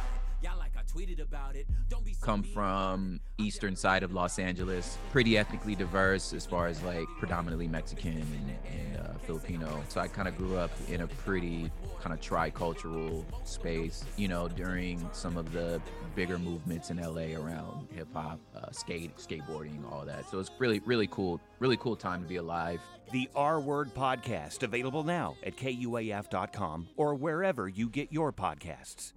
come 2.21 2.43
from 2.43 3.21
eastern 3.39 3.77
side 3.77 4.03
of 4.03 4.13
Los 4.13 4.39
Angeles, 4.39 4.99
pretty 5.11 5.39
ethnically 5.39 5.75
diverse 5.75 6.33
as 6.33 6.47
far 6.47 6.67
as 6.67 6.83
like 6.83 7.07
predominantly 7.19 7.69
Mexican 7.69 8.13
and, 8.13 8.57
and 8.67 8.97
uh, 8.99 9.19
Filipino. 9.27 9.83
So 9.89 10.01
I 10.01 10.09
kind 10.09 10.29
of 10.29 10.37
grew 10.37 10.57
up 10.57 10.71
in 10.89 11.03
a 11.03 11.07
pretty 11.07 11.71
kind 12.01 12.13
of 12.13 12.21
tricultural 12.21 13.25
space, 13.45 14.05
you 14.17 14.29
know, 14.29 14.49
during 14.49 15.09
some 15.13 15.37
of 15.37 15.53
the 15.53 15.81
bigger 16.15 16.39
movements 16.39 16.91
in 16.91 16.99
LA 16.99 17.39
around 17.41 17.89
hip 17.95 18.09
hop, 18.13 18.41
uh, 18.57 18.71
skate, 18.71 19.17
skateboarding, 19.17 19.91
all 19.91 20.05
that. 20.05 20.29
So 20.31 20.39
it's 20.39 20.51
really, 20.59 20.81
really 20.81 21.07
cool, 21.09 21.41
really 21.59 21.77
cool 21.77 21.97
time 21.97 22.23
to 22.23 22.29
be 22.29 22.37
alive. 22.37 22.81
The 23.13 23.29
R 23.35 23.61
Word 23.61 23.93
Podcast, 23.95 24.63
available 24.63 25.03
now 25.03 25.37
at 25.45 25.57
KUAF.com 25.57 26.89
or 26.97 27.15
wherever 27.15 27.69
you 27.69 27.89
get 27.89 28.13
your 28.13 28.33
podcasts. 28.33 29.13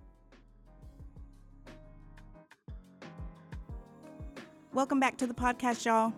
Welcome 4.74 5.00
back 5.00 5.18
to 5.18 5.28
the 5.28 5.36
podcast, 5.36 5.86
y'all. 5.86 6.12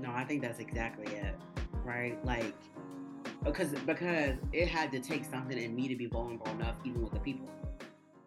No, 0.00 0.10
I 0.10 0.24
think 0.24 0.42
that's 0.42 0.58
exactly 0.58 1.06
it. 1.14 1.36
Right? 1.84 2.18
Like 2.24 2.56
because 3.44 3.68
because 3.86 4.34
it 4.52 4.66
had 4.66 4.90
to 4.90 4.98
take 4.98 5.24
something 5.24 5.56
in 5.56 5.76
me 5.76 5.86
to 5.86 5.94
be 5.94 6.06
vulnerable 6.06 6.48
enough 6.48 6.74
even 6.84 7.00
with 7.00 7.12
the 7.12 7.20
people. 7.20 7.48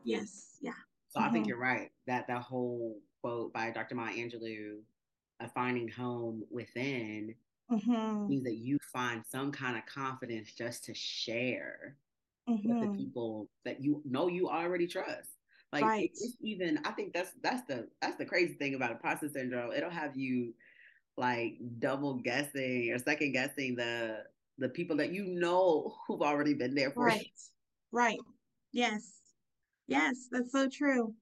Yes. 0.06 0.58
Yeah. 0.62 0.72
So 1.10 1.20
mm-hmm. 1.20 1.28
I 1.28 1.32
think 1.34 1.44
mm-hmm. 1.44 1.50
you're 1.50 1.60
right. 1.60 1.92
That 2.08 2.26
that 2.28 2.42
whole 2.42 3.00
quote 3.20 3.52
by 3.52 3.72
Dr. 3.72 3.96
Maya 3.96 4.16
Angelou, 4.16 4.78
"A 5.42 5.50
finding 5.50 5.90
home 5.90 6.46
within 6.50 7.36
mm-hmm. 7.70 8.30
means 8.30 8.46
that 8.46 8.56
you 8.56 8.78
find 8.94 9.26
some 9.30 9.52
kind 9.52 9.76
of 9.76 9.86
confidence 9.88 10.54
just 10.54 10.86
to 10.86 10.94
share 10.94 11.98
mm-hmm. 12.50 12.66
with 12.66 12.80
the 12.80 12.88
mm-hmm. 12.88 12.98
people 12.98 13.50
that 13.66 13.84
you 13.84 14.02
know 14.06 14.30
you 14.30 14.48
already 14.48 14.88
trust. 14.88 15.32
Like 15.72 15.84
right. 15.84 16.10
it's 16.12 16.36
even 16.42 16.80
I 16.86 16.92
think 16.92 17.14
that's 17.14 17.32
that's 17.42 17.66
the 17.68 17.88
that's 18.02 18.18
the 18.18 18.26
crazy 18.26 18.54
thing 18.56 18.76
about 18.76 18.92
imposter 18.92 19.30
syndrome. 19.30 19.72
It'll 19.72 19.90
have 19.90 20.18
you 20.18 20.54
like 21.18 21.58
double 21.80 22.16
guessing 22.16 22.92
or 22.92 22.98
second 22.98 23.32
guessing 23.32 23.76
the 23.76 24.24
the 24.58 24.70
people 24.70 24.98
that 24.98 25.14
you 25.14 25.26
know 25.26 25.96
who've 26.08 26.22
already 26.22 26.54
been 26.54 26.76
there 26.76 26.92
for 26.92 27.06
right. 27.06 27.22
you. 27.22 27.32
Right. 27.92 28.20
Yes. 28.74 29.22
Yes, 29.88 30.28
that's 30.32 30.52
so 30.52 30.70
true. 30.70 31.14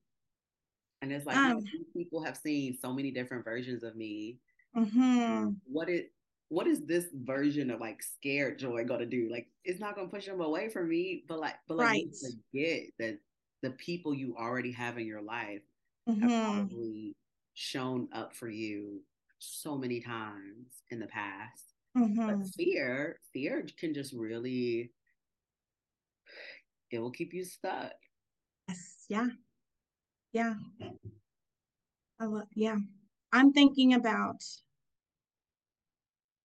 And 1.02 1.12
it's 1.12 1.26
like 1.26 1.38
um, 1.38 1.64
people 1.96 2.24
have 2.24 2.38
seen 2.38 2.78
so 2.80 2.94
many 2.94 3.10
different 3.10 3.44
versions 3.44 3.84
of 3.84 3.96
me. 3.96 4.38
Mm-hmm. 4.76 5.52
What 5.66 5.90
it 5.90 6.12
what 6.50 6.68
is 6.68 6.86
this 6.86 7.06
version 7.14 7.72
of 7.72 7.80
like 7.80 8.04
scared 8.04 8.60
Joi 8.60 8.84
gonna 8.84 9.06
do? 9.06 9.30
Like 9.32 9.48
it's 9.64 9.80
not 9.80 9.96
gonna 9.96 10.10
push 10.10 10.26
them 10.26 10.42
away 10.42 10.70
from 10.70 10.90
me, 10.90 11.24
but 11.28 11.40
like 11.40 11.56
but 11.68 11.78
like 11.78 11.88
right. 11.88 12.08
forget 12.52 12.84
that 13.00 13.20
the 13.62 13.72
people 13.72 14.14
you 14.14 14.36
already 14.38 14.72
have 14.72 14.98
in 14.98 15.06
your 15.06 15.22
life 15.22 15.62
mm-hmm. 16.08 16.28
have 16.28 16.56
probably 16.56 17.16
shown 17.54 18.08
up 18.14 18.34
for 18.36 18.50
you 18.50 19.02
so 19.40 19.78
many 19.78 20.00
times 20.02 20.84
in 20.92 21.00
the 21.00 21.08
past. 21.08 21.74
Mm-hmm. 21.98 22.28
But 22.28 22.48
fear, 22.56 23.20
fear 23.34 23.66
can 23.78 23.94
just 23.94 24.14
really 24.14 24.92
it 26.92 27.00
will 27.00 27.12
keep 27.12 27.34
you 27.34 27.44
stuck. 27.44 27.94
Yes. 28.68 29.06
Yeah. 29.10 29.28
Yeah. 30.34 30.54
I 32.20 32.26
love, 32.26 32.48
yeah. 32.56 32.78
I'm 33.32 33.54
thinking 33.54 33.94
about 33.94 34.44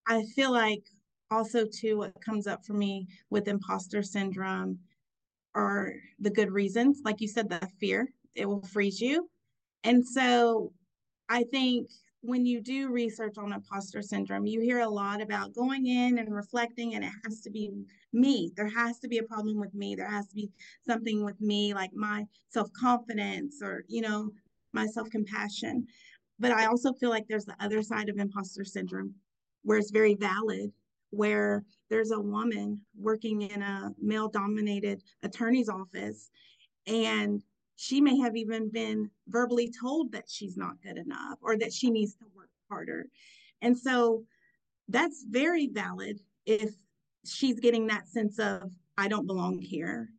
I 0.07 0.23
feel 0.37 0.53
like 0.53 0.83
also 1.31 1.67
too 1.67 1.97
what 1.97 2.21
comes 2.21 2.47
up 2.47 2.65
for 2.65 2.75
me 2.75 3.09
with 3.31 3.49
imposter 3.49 4.03
syndrome 4.03 4.79
are 5.55 5.95
the 6.19 6.31
good 6.31 6.51
reasons. 6.51 7.01
Like 7.05 7.21
you 7.21 7.29
said, 7.29 7.49
the 7.49 7.69
fear, 7.81 8.13
it 8.35 8.47
will 8.47 8.63
freeze 8.63 9.01
you. 9.01 9.29
And 9.85 10.07
so 10.07 10.73
I 11.29 11.45
think 11.45 11.91
when 12.23 12.47
you 12.47 12.61
do 12.61 12.91
research 12.91 13.37
on 13.37 13.53
imposter 13.53 14.01
syndrome, 14.01 14.47
you 14.47 14.61
hear 14.61 14.81
a 14.81 14.89
lot 14.89 15.21
about 15.21 15.53
going 15.55 15.87
in 15.87 16.19
and 16.19 16.35
reflecting, 16.35 16.95
and 16.95 17.05
it 17.05 17.13
has 17.25 17.43
to 17.43 17.51
be 17.51 17.71
me. 18.15 18.51
There 18.57 18.69
has 18.69 18.99
to 19.01 19.09
be 19.09 19.19
a 19.19 19.23
problem 19.23 19.61
with 19.61 19.75
me. 19.75 19.95
There 19.95 20.09
has 20.09 20.29
to 20.29 20.35
be 20.35 20.51
something 20.87 21.23
with 21.23 21.39
me, 21.41 21.75
like 21.75 21.93
my 21.93 22.25
self 22.49 22.73
confidence 22.73 23.61
or, 23.63 23.85
you 23.89 24.01
know, 24.01 24.31
my 24.73 24.87
self 24.87 25.11
compassion. 25.11 25.87
But 26.39 26.53
I 26.53 26.67
also 26.67 26.95
feel 26.95 27.11
like 27.11 27.27
there's 27.29 27.45
the 27.45 27.57
other 27.61 27.83
side 27.83 28.09
of 28.09 28.19
imposter 28.19 28.65
syndrome 28.65 29.15
where 29.63 29.79
it's 29.79 29.91
very 29.91 30.15
valid 30.15 30.73
where 31.15 31.65
there's 31.91 32.11
a 32.11 32.21
woman 32.21 32.81
working 32.99 33.43
in 33.43 33.63
a 33.63 33.91
male 34.01 34.29
dominated 34.29 35.03
attorney's 35.23 35.69
office 35.69 36.31
and 36.87 37.43
she 37.77 38.01
may 38.01 38.17
have 38.19 38.37
even 38.37 38.71
been 38.71 39.11
verbally 39.29 39.71
told 39.81 40.13
that 40.13 40.25
she's 40.29 40.57
not 40.57 40.81
good 40.83 40.97
enough 40.97 41.39
or 41.41 41.59
that 41.59 41.73
she 41.73 41.91
needs 41.91 42.15
to 42.15 42.25
work 42.35 42.51
harder. 42.71 43.07
And 43.63 43.77
so 43.77 44.25
that's 44.89 45.25
very 45.29 45.69
valid 45.69 46.21
if 46.47 46.71
she's 47.27 47.59
getting 47.59 47.87
that 47.87 48.09
sense 48.09 48.39
of, 48.39 48.71
I 48.97 49.09
don't 49.09 49.27
belong 49.27 49.59
here, 49.59 50.11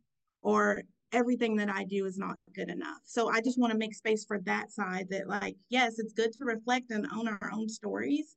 or 0.42 0.82
everything 1.12 1.56
that 1.56 1.70
I 1.70 1.84
do 1.84 2.04
is 2.04 2.18
not 2.18 2.36
good 2.54 2.68
enough. 2.68 3.00
So 3.04 3.30
I 3.30 3.40
just 3.40 3.58
want 3.58 3.72
to 3.72 3.78
make 3.78 3.94
space 3.94 4.24
for 4.24 4.40
that 4.40 4.70
side 4.70 5.06
that, 5.10 5.28
like, 5.28 5.56
yes, 5.70 5.98
it's 5.98 6.12
good 6.12 6.32
to 6.32 6.44
reflect 6.44 6.90
and 6.90 7.06
own 7.14 7.28
our 7.28 7.50
own 7.54 7.68
stories, 7.68 8.36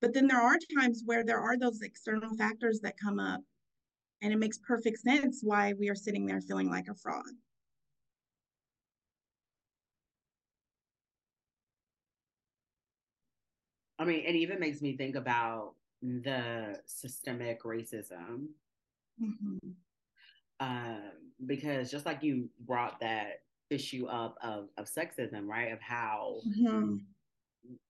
but 0.00 0.14
then 0.14 0.26
there 0.26 0.40
are 0.40 0.56
times 0.78 1.02
where 1.04 1.24
there 1.24 1.40
are 1.40 1.58
those 1.58 1.82
external 1.82 2.34
factors 2.36 2.80
that 2.80 2.98
come 2.98 3.18
up, 3.18 3.40
and 4.22 4.32
it 4.32 4.38
makes 4.38 4.58
perfect 4.58 4.98
sense 4.98 5.40
why 5.42 5.74
we 5.78 5.88
are 5.88 5.94
sitting 5.94 6.26
there 6.26 6.40
feeling 6.40 6.70
like 6.70 6.88
a 6.88 6.94
fraud. 6.94 7.24
I 13.98 14.04
mean, 14.04 14.24
it 14.24 14.36
even 14.36 14.60
makes 14.60 14.80
me 14.80 14.96
think 14.96 15.16
about 15.16 15.74
the 16.02 16.80
systemic 16.86 17.62
racism. 17.64 18.48
Mm-hmm. 19.20 19.70
um, 20.60 21.02
because 21.46 21.90
just 21.90 22.06
like 22.06 22.22
you 22.22 22.48
brought 22.60 23.00
that 23.00 23.40
issue 23.68 24.06
up 24.06 24.36
of, 24.42 24.68
of 24.76 24.86
sexism, 24.86 25.46
right? 25.46 25.72
Of 25.72 25.80
how 25.80 26.36
mm-hmm. 26.46 26.98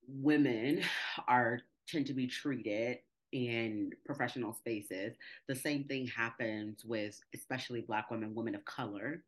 women 0.09 0.81
are 1.29 1.61
tend 1.89 2.07
to 2.07 2.15
be 2.15 2.27
treated 2.27 2.99
in 3.33 3.93
professional 4.07 4.53
spaces. 4.53 5.15
The 5.49 5.55
same 5.55 5.85
thing 5.85 6.07
happens 6.07 6.85
with 6.85 7.21
especially 7.35 7.83
black 7.83 8.11
women, 8.11 8.35
women 8.35 8.55
of 8.55 8.65
color 8.65 9.23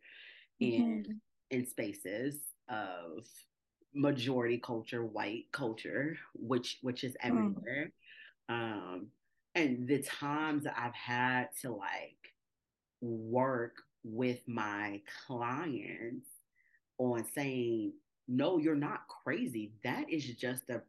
in 0.61 1.05
mm-hmm. 1.05 1.13
in 1.51 1.67
spaces 1.67 2.37
of 2.69 3.27
majority 3.95 4.59
culture, 4.59 5.05
white 5.05 5.47
culture, 5.53 6.17
which 6.35 6.79
which 6.83 7.05
is 7.05 7.13
mm. 7.13 7.29
everywhere. 7.29 7.93
Mm. 8.51 8.55
Um, 8.55 9.07
and 9.55 9.89
the 9.89 10.03
times 10.03 10.65
I've 10.67 10.95
had 10.95 11.49
to 11.63 11.73
like 11.73 12.33
work 13.01 13.83
with 14.05 14.41
my 14.47 15.01
clients 15.27 16.29
on 16.99 17.25
saying, 17.35 17.93
no, 18.29 18.59
you're 18.59 18.75
not 18.77 19.09
crazy. 19.09 19.73
That 19.83 20.09
is 20.09 20.25
just 20.25 20.69
a 20.71 20.83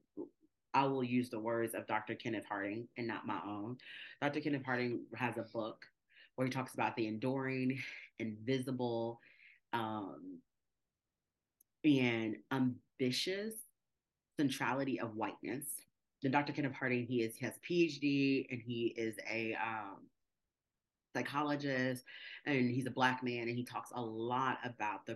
I 0.74 0.86
will 0.86 1.04
use 1.04 1.30
the 1.30 1.40
words 1.40 1.74
of 1.74 1.88
Dr. 1.88 2.16
Kenneth 2.16 2.46
Hardy 2.48 2.88
and 2.98 3.08
not 3.08 3.28
my 3.28 3.40
own. 3.46 3.78
Dr. 4.22 4.40
Kenneth 4.40 4.66
Hardy 4.66 5.00
has 5.16 5.38
a 5.38 5.44
book 5.44 5.86
where 6.36 6.46
he 6.46 6.52
talks 6.52 6.74
about 6.74 6.96
the 6.96 7.08
enduring, 7.08 7.80
invisible, 8.20 9.20
um, 9.74 10.40
and 11.84 12.38
ambitious 12.52 13.54
centrality 14.40 15.00
of 15.00 15.16
whiteness. 15.16 15.66
Then 16.22 16.32
Dr. 16.32 16.54
Kenneth 16.54 16.74
Hardy, 16.74 17.04
he 17.04 17.24
is 17.24 17.36
he 17.36 17.46
has 17.46 17.58
a 17.58 17.60
PhD 17.60 18.48
and 18.52 18.62
he 18.62 18.94
is 18.98 19.18
a 19.30 19.56
um, 19.56 19.98
psychologist 21.16 22.06
and 22.46 22.70
he's 22.70 22.86
a 22.86 22.92
black 22.92 23.24
man 23.24 23.48
and 23.48 23.58
he 23.58 23.64
talks 23.64 23.92
a 23.96 24.02
lot 24.02 24.60
about 24.64 25.06
the 25.06 25.16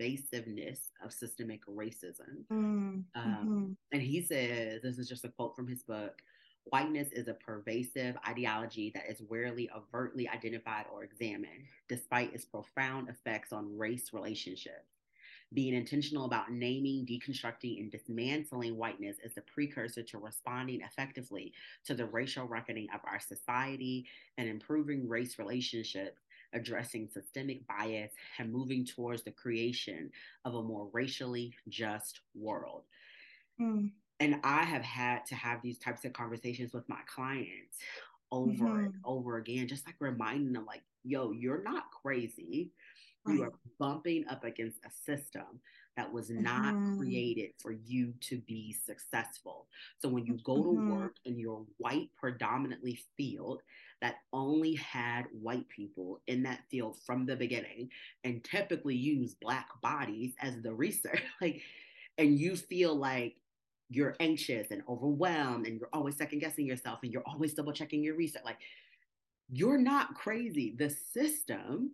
pervasiveness 0.00 0.90
of 1.04 1.12
systemic 1.12 1.64
racism. 1.66 2.44
Mm, 2.52 2.54
um, 2.54 3.04
mm-hmm. 3.14 3.72
And 3.92 4.02
he 4.02 4.22
says, 4.22 4.82
this 4.82 4.98
is 4.98 5.08
just 5.08 5.24
a 5.24 5.28
quote 5.28 5.54
from 5.54 5.68
his 5.68 5.82
book 5.82 6.22
whiteness 6.64 7.08
is 7.12 7.26
a 7.26 7.34
pervasive 7.34 8.16
ideology 8.28 8.92
that 8.94 9.08
is 9.08 9.22
rarely 9.28 9.68
overtly 9.74 10.28
identified 10.28 10.84
or 10.92 11.02
examined, 11.02 11.64
despite 11.88 12.32
its 12.34 12.44
profound 12.44 13.08
effects 13.08 13.52
on 13.52 13.76
race 13.76 14.12
relationships. 14.12 14.86
Being 15.52 15.74
intentional 15.74 16.26
about 16.26 16.52
naming, 16.52 17.06
deconstructing, 17.06 17.80
and 17.80 17.90
dismantling 17.90 18.76
whiteness 18.76 19.16
is 19.24 19.34
the 19.34 19.40
precursor 19.40 20.02
to 20.04 20.18
responding 20.18 20.82
effectively 20.82 21.52
to 21.86 21.94
the 21.94 22.06
racial 22.06 22.46
reckoning 22.46 22.86
of 22.94 23.00
our 23.04 23.18
society 23.18 24.06
and 24.38 24.48
improving 24.48 25.08
race 25.08 25.40
relationships 25.40 26.20
addressing 26.52 27.08
systemic 27.08 27.66
bias 27.66 28.12
and 28.38 28.52
moving 28.52 28.84
towards 28.84 29.22
the 29.22 29.30
creation 29.30 30.10
of 30.44 30.54
a 30.54 30.62
more 30.62 30.88
racially 30.92 31.54
just 31.68 32.20
world. 32.34 32.82
Mm. 33.60 33.90
And 34.20 34.36
I 34.44 34.64
have 34.64 34.82
had 34.82 35.24
to 35.26 35.34
have 35.34 35.62
these 35.62 35.78
types 35.78 36.04
of 36.04 36.12
conversations 36.12 36.72
with 36.72 36.88
my 36.88 37.00
clients 37.06 37.78
over 38.32 38.64
mm-hmm. 38.64 38.84
and 38.84 38.94
over 39.04 39.38
again, 39.38 39.66
just 39.66 39.86
like 39.86 39.96
reminding 39.98 40.52
them, 40.52 40.66
like, 40.66 40.82
yo, 41.04 41.32
you're 41.32 41.62
not 41.62 41.84
crazy. 41.90 42.70
Right. 43.24 43.36
You 43.36 43.42
are 43.44 43.52
bumping 43.78 44.24
up 44.28 44.44
against 44.44 44.78
a 44.84 44.90
system 44.90 45.60
that 45.96 46.10
was 46.10 46.30
not 46.30 46.74
mm-hmm. 46.74 46.98
created 46.98 47.50
for 47.58 47.72
you 47.72 48.14
to 48.20 48.38
be 48.46 48.72
successful. 48.72 49.66
So 49.98 50.08
when 50.08 50.24
you 50.24 50.38
go 50.44 50.56
mm-hmm. 50.56 50.88
to 50.88 50.94
work 50.94 51.16
in 51.24 51.38
your 51.38 51.64
white 51.78 52.08
predominantly 52.16 52.98
field 53.16 53.62
that 54.00 54.16
only 54.32 54.74
had 54.74 55.24
white 55.32 55.68
people 55.68 56.20
in 56.26 56.42
that 56.42 56.60
field 56.70 56.96
from 57.04 57.26
the 57.26 57.36
beginning 57.36 57.90
and 58.24 58.42
typically 58.42 58.94
use 58.94 59.34
black 59.34 59.68
bodies 59.82 60.32
as 60.40 60.60
the 60.62 60.72
research, 60.72 61.22
like, 61.40 61.60
and 62.18 62.38
you 62.38 62.56
feel 62.56 62.94
like 62.94 63.36
you're 63.88 64.16
anxious 64.20 64.70
and 64.70 64.82
overwhelmed 64.88 65.66
and 65.66 65.78
you're 65.78 65.88
always 65.92 66.16
second 66.16 66.38
guessing 66.38 66.66
yourself 66.66 67.00
and 67.02 67.12
you're 67.12 67.26
always 67.26 67.54
double 67.54 67.72
checking 67.72 68.02
your 68.02 68.16
research, 68.16 68.42
like, 68.44 68.58
you're 69.52 69.78
not 69.78 70.14
crazy. 70.14 70.74
The 70.78 70.90
system 70.90 71.92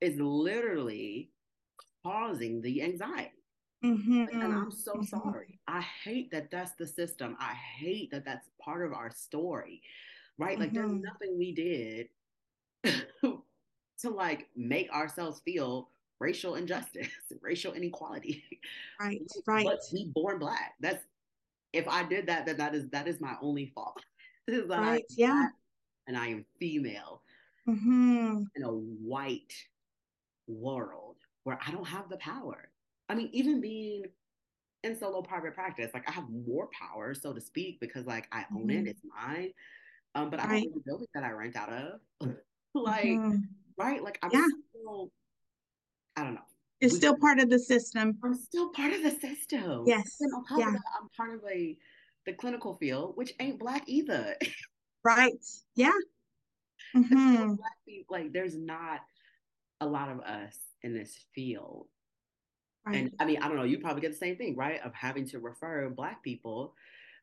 is 0.00 0.18
literally 0.20 1.30
causing 2.04 2.62
the 2.62 2.82
anxiety. 2.82 3.32
Mm-hmm. 3.84 4.24
And 4.32 4.52
I'm 4.52 4.70
so 4.70 4.94
mm-hmm. 4.94 5.04
sorry. 5.04 5.60
I 5.68 5.80
hate 5.80 6.30
that 6.32 6.50
that's 6.50 6.72
the 6.72 6.86
system. 6.86 7.36
I 7.38 7.54
hate 7.54 8.10
that 8.10 8.24
that's 8.24 8.48
part 8.60 8.84
of 8.84 8.92
our 8.92 9.10
story, 9.10 9.82
right? 10.38 10.52
Mm-hmm. 10.52 10.60
Like 10.60 10.72
there's 10.72 10.90
mm-hmm. 10.90 11.02
nothing 11.02 11.38
we 11.38 11.52
did 11.52 12.08
to 14.00 14.10
like 14.10 14.46
make 14.56 14.90
ourselves 14.90 15.40
feel 15.44 15.88
racial 16.20 16.54
injustice, 16.54 17.08
racial 17.40 17.72
inequality. 17.72 18.44
Right, 19.00 19.20
right. 19.46 19.64
But 19.64 19.80
we 19.92 20.10
born 20.14 20.38
black. 20.38 20.74
That's 20.80 21.04
if 21.72 21.86
I 21.86 22.02
did 22.04 22.26
that, 22.26 22.46
then 22.46 22.56
that 22.58 22.74
is 22.74 22.88
that 22.90 23.08
is 23.08 23.20
my 23.20 23.34
only 23.42 23.72
fault. 23.74 24.02
right. 24.68 25.04
Yeah. 25.10 25.48
And 26.06 26.16
I 26.16 26.28
am 26.28 26.44
female 26.58 27.22
mm-hmm. 27.68 28.42
in 28.56 28.62
a 28.62 28.70
white 28.70 29.52
world 30.46 31.16
where 31.44 31.58
I 31.66 31.70
don't 31.70 31.86
have 31.86 32.08
the 32.08 32.16
power. 32.16 32.70
I 33.10 33.14
mean, 33.14 33.28
even 33.32 33.60
being 33.60 34.04
in 34.84 34.96
solo 34.96 35.20
private 35.22 35.54
practice, 35.54 35.90
like 35.92 36.08
I 36.08 36.12
have 36.12 36.28
more 36.30 36.68
power, 36.72 37.14
so 37.14 37.32
to 37.32 37.40
speak, 37.40 37.80
because 37.80 38.06
like 38.06 38.26
I 38.32 38.44
own 38.54 38.68
mm-hmm. 38.68 38.86
it, 38.86 38.90
it's 38.90 39.02
mine. 39.04 39.52
Um, 40.18 40.30
but 40.30 40.40
I 40.40 40.46
don't 40.46 40.56
own 40.56 40.72
the 40.74 40.80
building 40.84 41.06
that 41.14 41.24
I 41.24 41.30
rent 41.30 41.56
out 41.56 41.72
of. 41.72 42.00
like, 42.74 43.04
mm-hmm. 43.04 43.36
right? 43.76 44.02
Like 44.02 44.18
I'm 44.22 44.30
yeah. 44.32 44.46
still, 44.70 45.10
I 46.16 46.24
don't 46.24 46.34
know. 46.34 46.40
It's 46.80 46.92
we, 46.94 46.98
still 46.98 47.16
part 47.16 47.38
of 47.38 47.50
the 47.50 47.58
system. 47.58 48.18
I'm 48.24 48.34
still 48.34 48.70
part 48.70 48.92
of 48.92 49.02
the 49.02 49.10
system. 49.10 49.84
Yes. 49.86 50.16
And 50.20 50.32
on 50.34 50.44
top 50.44 50.58
yeah. 50.58 50.68
of 50.68 50.72
that, 50.74 50.82
I'm 51.00 51.08
part 51.16 51.34
of 51.34 51.40
a 51.50 51.76
the 52.26 52.32
clinical 52.34 52.74
field, 52.74 53.12
which 53.16 53.32
ain't 53.40 53.58
black 53.58 53.84
either. 53.86 54.36
right. 55.04 55.32
Yeah. 55.74 55.92
Mm-hmm. 56.94 57.54
People, 57.86 58.16
like 58.16 58.32
there's 58.32 58.56
not 58.56 59.00
a 59.80 59.86
lot 59.86 60.10
of 60.10 60.20
us 60.20 60.56
in 60.82 60.94
this 60.94 61.16
field. 61.34 61.86
Right. 62.86 62.96
And 62.96 63.12
I 63.18 63.24
mean, 63.24 63.38
I 63.42 63.48
don't 63.48 63.56
know, 63.56 63.64
you 63.64 63.78
probably 63.78 64.02
get 64.02 64.12
the 64.12 64.16
same 64.16 64.36
thing, 64.36 64.56
right? 64.56 64.80
Of 64.82 64.94
having 64.94 65.26
to 65.28 65.38
refer 65.38 65.88
black 65.90 66.22
people 66.22 66.74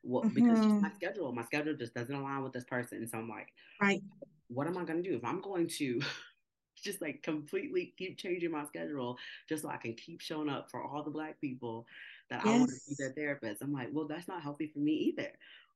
well, 0.06 0.22
mm-hmm. 0.22 0.34
because 0.34 0.58
just 0.58 0.82
my 0.82 0.90
schedule, 0.92 1.32
my 1.32 1.44
schedule 1.44 1.74
just 1.74 1.94
doesn't 1.94 2.14
align 2.14 2.42
with 2.42 2.52
this 2.52 2.64
person. 2.64 3.06
So 3.06 3.18
I'm 3.18 3.28
like, 3.28 3.48
right. 3.80 4.02
What 4.48 4.68
am 4.68 4.78
I 4.78 4.84
gonna 4.84 5.02
do? 5.02 5.16
If 5.16 5.24
I'm 5.24 5.40
going 5.40 5.68
to 5.78 6.00
just 6.82 7.02
like 7.02 7.22
completely 7.22 7.92
keep 7.98 8.16
changing 8.16 8.52
my 8.52 8.64
schedule 8.64 9.18
just 9.48 9.62
so 9.62 9.68
I 9.68 9.76
can 9.76 9.94
keep 9.94 10.20
showing 10.20 10.48
up 10.48 10.70
for 10.70 10.82
all 10.82 11.02
the 11.02 11.10
black 11.10 11.40
people 11.40 11.86
that 12.30 12.42
yes. 12.44 12.54
I 12.54 12.58
want 12.58 12.70
to 12.70 12.76
be 12.88 12.94
their 12.98 13.12
therapist. 13.12 13.62
I'm 13.62 13.72
like, 13.72 13.88
well, 13.92 14.06
that's 14.06 14.28
not 14.28 14.42
healthy 14.42 14.70
for 14.72 14.78
me 14.78 14.92
either. 14.92 15.30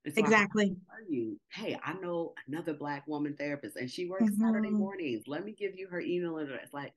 So 0.06 0.14
exactly. 0.16 0.76
you, 1.08 1.38
hey, 1.50 1.78
I 1.84 1.92
know 1.94 2.32
another 2.48 2.72
black 2.72 3.06
woman 3.06 3.34
therapist 3.36 3.76
and 3.76 3.90
she 3.90 4.06
works 4.06 4.24
mm-hmm. 4.24 4.42
Saturday 4.42 4.70
mornings. 4.70 5.24
Let 5.26 5.44
me 5.44 5.52
give 5.52 5.76
you 5.76 5.88
her 5.88 6.00
email 6.00 6.38
address. 6.38 6.68
Like 6.72 6.94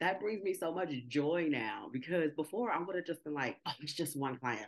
that 0.00 0.20
brings 0.20 0.42
me 0.42 0.54
so 0.54 0.72
much 0.72 0.90
joy 1.06 1.46
now 1.48 1.88
because 1.92 2.32
before 2.32 2.72
I 2.72 2.80
would 2.80 2.96
have 2.96 3.06
just 3.06 3.22
been 3.22 3.34
like, 3.34 3.58
oh, 3.66 3.72
it's 3.80 3.92
just 3.92 4.16
one 4.16 4.36
client. 4.36 4.66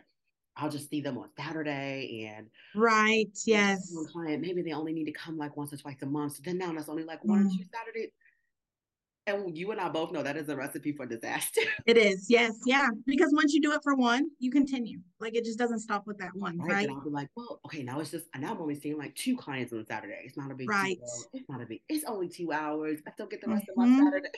I'll 0.55 0.69
just 0.69 0.89
see 0.89 1.01
them 1.01 1.17
on 1.17 1.29
Saturday 1.37 2.31
and 2.31 2.47
right, 2.75 3.31
yes. 3.45 3.89
One 3.91 4.07
client, 4.07 4.41
maybe 4.41 4.61
they 4.61 4.73
only 4.73 4.93
need 4.93 5.05
to 5.05 5.11
come 5.11 5.37
like 5.37 5.57
once 5.57 5.73
or 5.73 5.77
twice 5.77 6.01
a 6.01 6.05
month. 6.05 6.35
So 6.35 6.41
then 6.45 6.57
now 6.57 6.71
that's 6.73 6.89
only 6.89 7.03
like 7.03 7.23
one 7.23 7.43
mm. 7.43 7.47
or 7.47 7.57
two 7.57 7.63
Saturdays. 7.73 8.11
And 9.25 9.57
you 9.57 9.71
and 9.71 9.79
I 9.79 9.87
both 9.87 10.11
know 10.11 10.21
that 10.21 10.35
is 10.35 10.49
a 10.49 10.55
recipe 10.55 10.91
for 10.91 11.05
disaster. 11.05 11.61
It 11.85 11.97
is, 11.97 12.27
yes, 12.29 12.59
yeah. 12.65 12.89
Because 13.05 13.31
once 13.33 13.53
you 13.53 13.61
do 13.61 13.71
it 13.71 13.79
for 13.81 13.95
one, 13.95 14.29
you 14.39 14.51
continue. 14.51 14.99
Like 15.19 15.33
it 15.33 15.45
just 15.45 15.57
doesn't 15.57 15.79
stop 15.79 16.05
with 16.05 16.17
that 16.19 16.35
one, 16.35 16.57
right? 16.59 16.73
right? 16.73 16.87
And 16.87 16.97
I'll 16.97 17.03
be 17.03 17.09
like, 17.09 17.29
well, 17.35 17.61
okay, 17.65 17.83
now 17.83 18.01
it's 18.01 18.11
just 18.11 18.25
now 18.37 18.51
I'm 18.51 18.61
only 18.61 18.75
seeing 18.75 18.97
like 18.97 19.15
two 19.15 19.37
clients 19.37 19.71
on 19.71 19.85
Saturday. 19.85 20.21
It's 20.25 20.37
not 20.37 20.51
a 20.51 20.55
big 20.55 20.69
right. 20.69 20.97
Deal. 20.97 21.23
It's 21.33 21.49
not 21.49 21.61
a 21.61 21.65
big. 21.65 21.79
It's 21.87 22.03
only 22.03 22.27
two 22.27 22.51
hours. 22.51 22.99
I 23.07 23.11
still 23.11 23.27
get 23.27 23.41
the 23.41 23.47
rest 23.47 23.63
mm-hmm. 23.63 23.81
of 23.81 23.89
my 23.89 23.95
mm-hmm. 23.95 24.05
Saturday. 24.05 24.29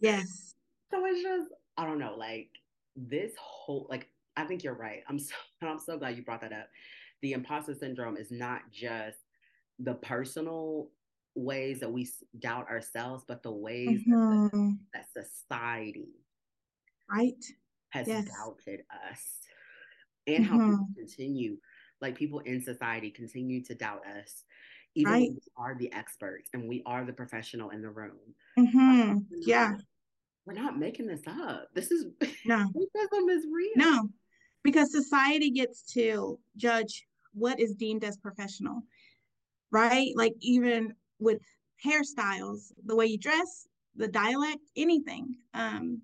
Yes. 0.00 0.54
So 0.90 1.02
it's 1.06 1.22
just 1.22 1.48
I 1.76 1.86
don't 1.86 1.98
know, 1.98 2.16
like 2.18 2.50
this 2.96 3.32
whole 3.38 3.86
like 3.88 4.08
I 4.36 4.44
think 4.44 4.64
you're 4.64 4.74
right. 4.74 5.02
I'm 5.08 5.18
so 5.18 5.34
I'm 5.62 5.78
so 5.78 5.98
glad 5.98 6.16
you 6.16 6.22
brought 6.22 6.40
that 6.42 6.52
up. 6.52 6.68
The 7.22 7.32
imposter 7.32 7.74
syndrome 7.74 8.16
is 8.16 8.30
not 8.30 8.62
just 8.72 9.18
the 9.78 9.94
personal 9.94 10.88
ways 11.34 11.80
that 11.80 11.90
we 11.92 12.08
doubt 12.38 12.68
ourselves, 12.68 13.24
but 13.26 13.42
the 13.42 13.50
ways 13.50 14.00
mm-hmm. 14.00 14.12
that, 14.12 14.50
the, 14.52 14.56
mm-hmm. 14.56 14.70
that, 14.92 15.06
society 15.12 16.12
right 17.10 17.44
has 17.90 18.06
yes. 18.06 18.26
doubted 18.26 18.80
us, 19.10 19.22
and 20.26 20.44
mm-hmm. 20.44 20.58
how 20.58 20.70
people 20.70 20.88
continue, 20.96 21.56
like 22.00 22.16
people 22.16 22.40
in 22.40 22.62
society 22.62 23.10
continue 23.10 23.62
to 23.64 23.74
doubt 23.74 24.02
us, 24.18 24.44
even 24.94 25.12
right. 25.12 25.30
we 25.30 25.40
are 25.56 25.74
the 25.74 25.92
experts 25.92 26.50
and 26.52 26.68
we 26.68 26.82
are 26.86 27.04
the 27.04 27.12
professional 27.12 27.70
in 27.70 27.82
the 27.82 27.90
room. 27.90 28.18
Mm-hmm. 28.58 29.18
Yeah, 29.40 29.74
we're 30.46 30.54
not 30.54 30.78
making 30.78 31.06
this 31.06 31.22
up. 31.26 31.68
This 31.74 31.90
is 31.90 32.06
no 32.44 32.56
racism 32.76 33.30
is 33.30 33.46
real. 33.52 33.72
No, 33.76 34.08
because 34.64 34.90
society 34.90 35.50
gets 35.50 35.82
to 35.92 36.38
judge 36.56 37.06
what 37.32 37.60
is 37.60 37.74
deemed 37.74 38.02
as 38.02 38.16
professional 38.16 38.82
right 39.70 40.12
like 40.16 40.34
even 40.40 40.92
with 41.20 41.40
hairstyles, 41.84 42.72
the 42.84 42.96
way 42.96 43.06
you 43.06 43.18
dress, 43.18 43.66
the 43.96 44.08
dialect, 44.08 44.62
anything. 44.76 45.36
Um, 45.52 46.02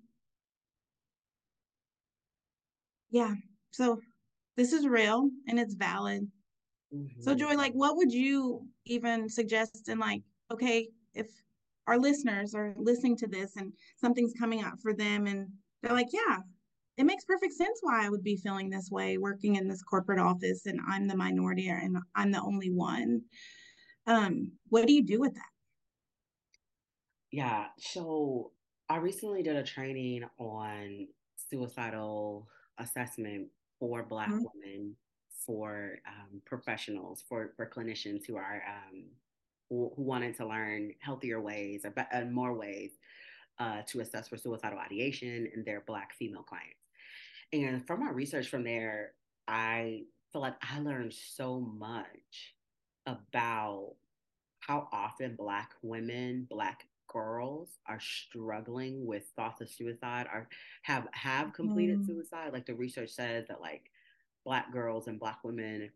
yeah, 3.09 3.33
so 3.71 3.99
this 4.55 4.73
is 4.73 4.87
real 4.87 5.29
and 5.47 5.59
it's 5.59 5.73
valid. 5.73 6.29
Mm-hmm. 6.93 7.21
So, 7.21 7.35
Joi, 7.35 7.55
like, 7.55 7.73
what 7.73 7.97
would 7.97 8.11
you 8.11 8.67
even 8.85 9.29
suggest? 9.29 9.87
And 9.87 9.99
like, 9.99 10.21
okay, 10.51 10.89
if 11.13 11.27
our 11.87 11.97
listeners 11.97 12.53
are 12.53 12.73
listening 12.77 13.17
to 13.17 13.27
this 13.27 13.55
and 13.57 13.73
something's 13.97 14.33
coming 14.37 14.63
up 14.63 14.79
for 14.81 14.93
them 14.93 15.27
and 15.27 15.47
they're 15.81 15.93
like, 15.93 16.09
yeah, 16.11 16.37
it 16.97 17.05
makes 17.05 17.25
perfect 17.25 17.53
sense 17.53 17.79
why 17.81 18.05
I 18.05 18.09
would 18.09 18.23
be 18.23 18.37
feeling 18.37 18.69
this 18.69 18.89
way 18.91 19.17
working 19.17 19.55
in 19.55 19.67
this 19.67 19.81
corporate 19.81 20.19
office 20.19 20.65
and 20.65 20.79
I'm 20.87 21.07
the 21.07 21.15
minority 21.15 21.69
and 21.69 21.97
I'm 22.15 22.31
the 22.31 22.41
only 22.41 22.69
one. 22.69 23.21
Um, 24.07 24.51
what 24.69 24.87
do 24.87 24.93
you 24.93 25.03
do 25.03 25.19
with 25.19 25.33
that? 25.33 25.41
Yeah, 27.31 27.67
so 27.79 28.51
I 28.89 28.97
recently 28.97 29.41
did 29.41 29.55
a 29.55 29.63
training 29.63 30.23
on 30.37 31.07
suicidal 31.49 32.47
assessment 32.77 33.47
for 33.79 34.03
Black 34.03 34.29
mm-hmm. 34.29 34.43
women, 34.53 34.95
for 35.45 35.99
um, 36.05 36.41
professionals, 36.45 37.23
for 37.27 37.53
for 37.55 37.69
clinicians 37.69 38.25
who 38.27 38.35
are 38.35 38.61
um, 38.67 39.05
who, 39.69 39.93
who, 39.95 40.03
wanted 40.03 40.35
to 40.37 40.47
learn 40.47 40.91
healthier 40.99 41.39
ways 41.39 41.85
or 41.85 41.93
uh, 42.13 42.25
more 42.25 42.53
ways 42.53 42.91
uh, 43.61 43.83
to 43.85 43.99
assess 43.99 44.27
for 44.27 44.37
suicidal 44.37 44.79
ideation 44.79 45.47
in 45.53 45.63
their 45.63 45.81
Black 45.81 46.13
female 46.15 46.41
clients. 46.41 46.79
And 47.53 47.85
from 47.85 47.99
my 48.03 48.09
research 48.09 48.47
from 48.47 48.63
there, 48.63 49.11
I 49.47 50.03
feel 50.31 50.41
like 50.41 50.55
I 50.61 50.79
learned 50.79 51.13
so 51.13 51.59
much 51.59 52.55
about 53.05 53.93
how 54.61 54.87
often 54.91 55.35
Black 55.35 55.73
women, 55.83 56.47
Black 56.49 56.87
girls 57.07 57.77
are 57.87 57.99
struggling 57.99 59.05
with 59.05 59.31
thoughts 59.35 59.61
of 59.61 59.69
suicide 59.69 60.25
or 60.33 60.47
have 60.81 61.07
have 61.11 61.53
completed 61.53 61.99
mm. 61.99 62.05
suicide. 62.07 62.53
Like 62.53 62.65
the 62.65 62.73
research 62.73 63.11
says 63.11 63.45
that 63.47 63.61
like 63.61 63.91
Black 64.43 64.71
girls 64.71 65.07
and 65.07 65.19
Black 65.19 65.43
women 65.43 65.91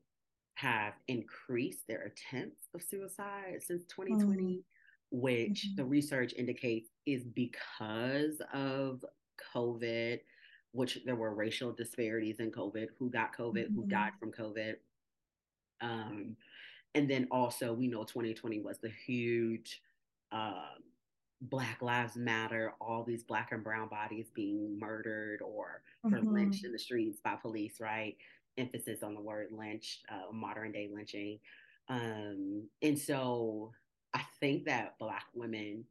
have 0.55 0.93
increased 1.07 1.87
their 1.87 2.03
attempts 2.03 2.67
of 2.75 2.83
suicide 2.83 3.61
since 3.61 3.85
2020, 3.85 4.43
mm. 4.43 4.63
Which 5.11 5.67
mm-hmm. 5.67 5.75
the 5.77 5.85
research 5.85 6.33
indicates 6.37 6.89
is 7.05 7.23
because 7.23 8.41
of 8.53 9.03
COVID 9.55 10.19
which 10.75 10.99
there 11.05 11.15
were 11.15 11.33
racial 11.33 11.71
disparities 11.71 12.39
in 12.39 12.51
COVID, 12.51 12.87
who 12.99 13.09
got 13.09 13.35
COVID, 13.35 13.67
mm-hmm. 13.67 13.75
who 13.75 13.87
died 13.87 14.11
from 14.19 14.31
COVID. 14.31 14.73
Um, 15.79 16.35
and 16.93 17.09
then 17.09 17.27
also, 17.31 17.73
we 17.73 17.87
know 17.87 18.03
2020 18.03 18.59
was 18.59 18.79
the 18.79 18.91
huge 19.05 19.81
uh, 20.33 20.75
Black 21.41 21.81
Lives 21.81 22.17
Matter, 22.17 22.73
all 22.81 23.05
these 23.05 23.23
Black 23.23 23.53
and 23.53 23.63
Brown 23.63 23.87
bodies 23.87 24.27
being 24.35 24.77
murdered 24.77 25.41
or, 25.41 25.81
mm-hmm. 26.05 26.27
lynched 26.27 26.65
in 26.65 26.73
the 26.73 26.79
streets 26.79 27.19
by 27.23 27.35
police, 27.35 27.79
right? 27.79 28.17
Emphasis 28.57 29.01
on 29.01 29.15
the 29.15 29.21
word 29.21 29.47
lynch, 29.51 30.01
uh, 30.09 30.31
modern 30.33 30.73
day 30.73 30.89
lynching. 30.93 31.39
Um, 31.87 32.67
and 32.81 32.99
so 32.99 33.71
I 34.15 34.21
think 34.39 34.65
that 34.65 34.97
Black 34.97 35.25
women 35.35 35.85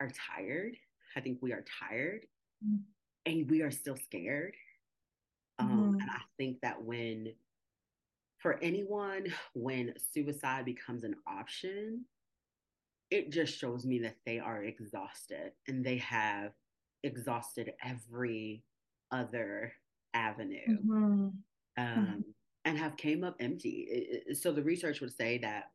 are 0.00 0.10
tired. 0.36 0.76
I 1.16 1.20
think 1.20 1.38
we 1.42 1.52
are 1.52 1.64
tired. 1.80 2.22
Mm-hmm 2.64 2.82
and 3.26 3.50
we 3.50 3.62
are 3.62 3.70
still 3.70 3.96
scared. 3.96 4.54
Um, 5.58 5.68
mm-hmm. 5.68 6.00
And 6.00 6.10
I 6.10 6.20
think 6.36 6.60
that 6.62 6.82
when, 6.82 7.32
for 8.38 8.58
anyone, 8.62 9.26
when 9.54 9.94
suicide 10.12 10.64
becomes 10.64 11.04
an 11.04 11.16
option, 11.26 12.04
it 13.10 13.30
just 13.30 13.56
shows 13.58 13.84
me 13.84 13.98
that 14.00 14.16
they 14.26 14.38
are 14.38 14.64
exhausted 14.64 15.52
and 15.68 15.84
they 15.84 15.98
have 15.98 16.52
exhausted 17.02 17.72
every 17.84 18.64
other 19.10 19.72
avenue 20.14 20.78
mm-hmm. 20.86 21.28
Um, 21.76 21.86
mm-hmm. 21.86 22.20
and 22.64 22.78
have 22.78 22.96
came 22.96 23.24
up 23.24 23.36
empty. 23.40 23.86
It, 23.90 24.24
it, 24.26 24.36
so 24.36 24.52
the 24.52 24.62
research 24.62 25.00
would 25.00 25.14
say 25.14 25.38
that 25.38 25.70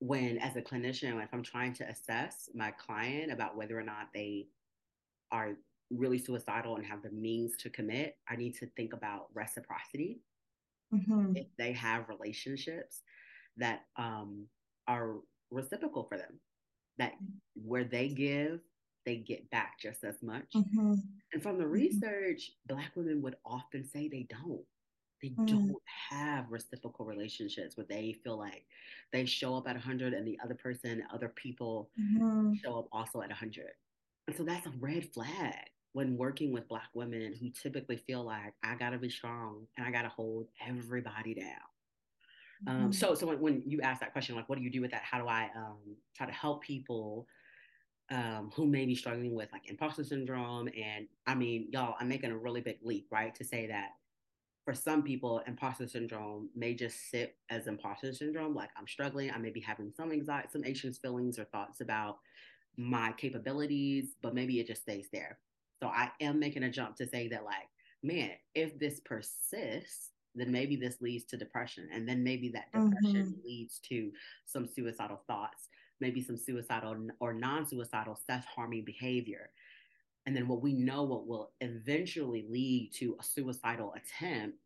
when, 0.00 0.38
as 0.38 0.56
a 0.56 0.62
clinician, 0.62 1.22
if 1.22 1.28
I'm 1.32 1.42
trying 1.42 1.72
to 1.74 1.88
assess 1.88 2.48
my 2.54 2.70
client 2.72 3.32
about 3.32 3.56
whether 3.56 3.78
or 3.78 3.82
not 3.82 4.08
they 4.14 4.46
are 5.32 5.56
really 5.90 6.18
suicidal 6.18 6.76
and 6.76 6.86
have 6.86 7.02
the 7.02 7.10
means 7.10 7.56
to 7.58 7.70
commit, 7.70 8.16
I 8.28 8.36
need 8.36 8.54
to 8.56 8.66
think 8.76 8.92
about 8.92 9.26
reciprocity. 9.34 10.20
Mm-hmm. 10.94 11.36
If 11.36 11.46
they 11.58 11.72
have 11.72 12.08
relationships 12.08 13.02
that 13.56 13.86
um, 13.96 14.46
are 14.86 15.16
reciprocal 15.50 16.04
for 16.04 16.16
them, 16.16 16.40
that 16.98 17.12
where 17.54 17.84
they 17.84 18.08
give, 18.08 18.60
they 19.04 19.16
get 19.16 19.50
back 19.50 19.78
just 19.80 20.04
as 20.04 20.22
much. 20.22 20.52
Mm-hmm. 20.54 20.94
And 21.32 21.42
from 21.42 21.58
the 21.58 21.64
mm-hmm. 21.64 21.72
research, 21.72 22.52
Black 22.66 22.92
women 22.94 23.22
would 23.22 23.36
often 23.44 23.84
say 23.84 24.08
they 24.08 24.26
don't. 24.28 24.64
They 25.22 25.30
mm. 25.30 25.46
don't 25.46 25.82
have 26.10 26.50
reciprocal 26.50 27.04
relationships 27.04 27.76
where 27.76 27.86
they 27.88 28.16
feel 28.24 28.38
like 28.38 28.64
they 29.12 29.24
show 29.24 29.56
up 29.56 29.68
at 29.68 29.74
100 29.74 30.14
and 30.14 30.26
the 30.26 30.38
other 30.42 30.54
person, 30.54 31.02
other 31.12 31.28
people 31.28 31.90
mm-hmm. 32.00 32.54
show 32.62 32.78
up 32.78 32.88
also 32.92 33.20
at 33.20 33.28
100. 33.28 33.66
And 34.26 34.36
so 34.36 34.44
that's 34.44 34.66
a 34.66 34.72
red 34.78 35.08
flag 35.12 35.54
when 35.92 36.16
working 36.16 36.52
with 36.52 36.68
black 36.68 36.88
women 36.94 37.34
who 37.40 37.50
typically 37.50 37.96
feel 37.96 38.22
like 38.22 38.54
I 38.62 38.74
gotta 38.76 38.98
be 38.98 39.08
strong 39.08 39.66
and 39.76 39.86
I 39.86 39.90
gotta 39.90 40.08
hold 40.08 40.46
everybody 40.66 41.34
down. 41.34 41.46
Um, 42.66 42.74
mm-hmm. 42.74 42.84
Um, 42.86 42.92
so, 42.92 43.14
so 43.14 43.26
when, 43.26 43.40
when, 43.40 43.62
you 43.66 43.80
ask 43.80 44.00
that 44.00 44.12
question, 44.12 44.34
like, 44.36 44.48
what 44.48 44.58
do 44.58 44.64
you 44.64 44.70
do 44.70 44.80
with 44.80 44.90
that? 44.90 45.02
How 45.02 45.18
do 45.18 45.28
I 45.28 45.48
um, 45.56 45.96
try 46.16 46.26
to 46.26 46.32
help 46.32 46.62
people 46.62 47.26
um, 48.10 48.50
who 48.54 48.66
may 48.66 48.84
be 48.84 48.94
struggling 48.94 49.34
with 49.34 49.50
like 49.52 49.68
imposter 49.70 50.04
syndrome? 50.04 50.68
And 50.68 51.06
I 51.26 51.34
mean, 51.34 51.68
y'all, 51.72 51.94
I'm 51.98 52.08
making 52.08 52.30
a 52.30 52.36
really 52.36 52.60
big 52.60 52.78
leap, 52.82 53.06
right? 53.10 53.34
To 53.36 53.44
say 53.44 53.66
that 53.68 53.90
for 54.68 54.74
some 54.74 55.02
people, 55.02 55.40
imposter 55.46 55.88
syndrome 55.88 56.50
may 56.54 56.74
just 56.74 57.10
sit 57.10 57.36
as 57.48 57.68
imposter 57.68 58.12
syndrome. 58.12 58.54
Like 58.54 58.68
I'm 58.76 58.86
struggling, 58.86 59.30
I 59.30 59.38
may 59.38 59.48
be 59.48 59.62
having 59.62 59.90
some 59.96 60.12
anxiety, 60.12 60.48
some 60.52 60.62
anxious 60.62 60.98
feelings 60.98 61.38
or 61.38 61.44
thoughts 61.44 61.80
about 61.80 62.18
my 62.76 63.14
capabilities, 63.16 64.16
but 64.20 64.34
maybe 64.34 64.60
it 64.60 64.66
just 64.66 64.82
stays 64.82 65.08
there. 65.10 65.38
So 65.82 65.88
I 65.88 66.10
am 66.20 66.38
making 66.38 66.64
a 66.64 66.70
jump 66.70 66.96
to 66.96 67.08
say 67.08 67.28
that, 67.28 67.46
like, 67.46 67.66
man, 68.02 68.32
if 68.54 68.78
this 68.78 69.00
persists, 69.00 70.10
then 70.34 70.52
maybe 70.52 70.76
this 70.76 71.00
leads 71.00 71.24
to 71.28 71.38
depression. 71.38 71.88
And 71.90 72.06
then 72.06 72.22
maybe 72.22 72.50
that 72.50 72.70
depression 72.70 73.28
mm-hmm. 73.28 73.46
leads 73.46 73.78
to 73.88 74.12
some 74.44 74.66
suicidal 74.66 75.22
thoughts, 75.26 75.70
maybe 75.98 76.22
some 76.22 76.36
suicidal 76.36 77.08
or 77.20 77.32
non 77.32 77.66
suicidal 77.66 78.18
self 78.26 78.44
harming 78.44 78.84
behavior. 78.84 79.48
And 80.28 80.36
then 80.36 80.46
what 80.46 80.60
we 80.60 80.74
know 80.74 81.04
what 81.04 81.26
will 81.26 81.52
eventually 81.62 82.44
lead 82.50 82.90
to 82.96 83.16
a 83.18 83.24
suicidal 83.24 83.94
attempt 83.94 84.58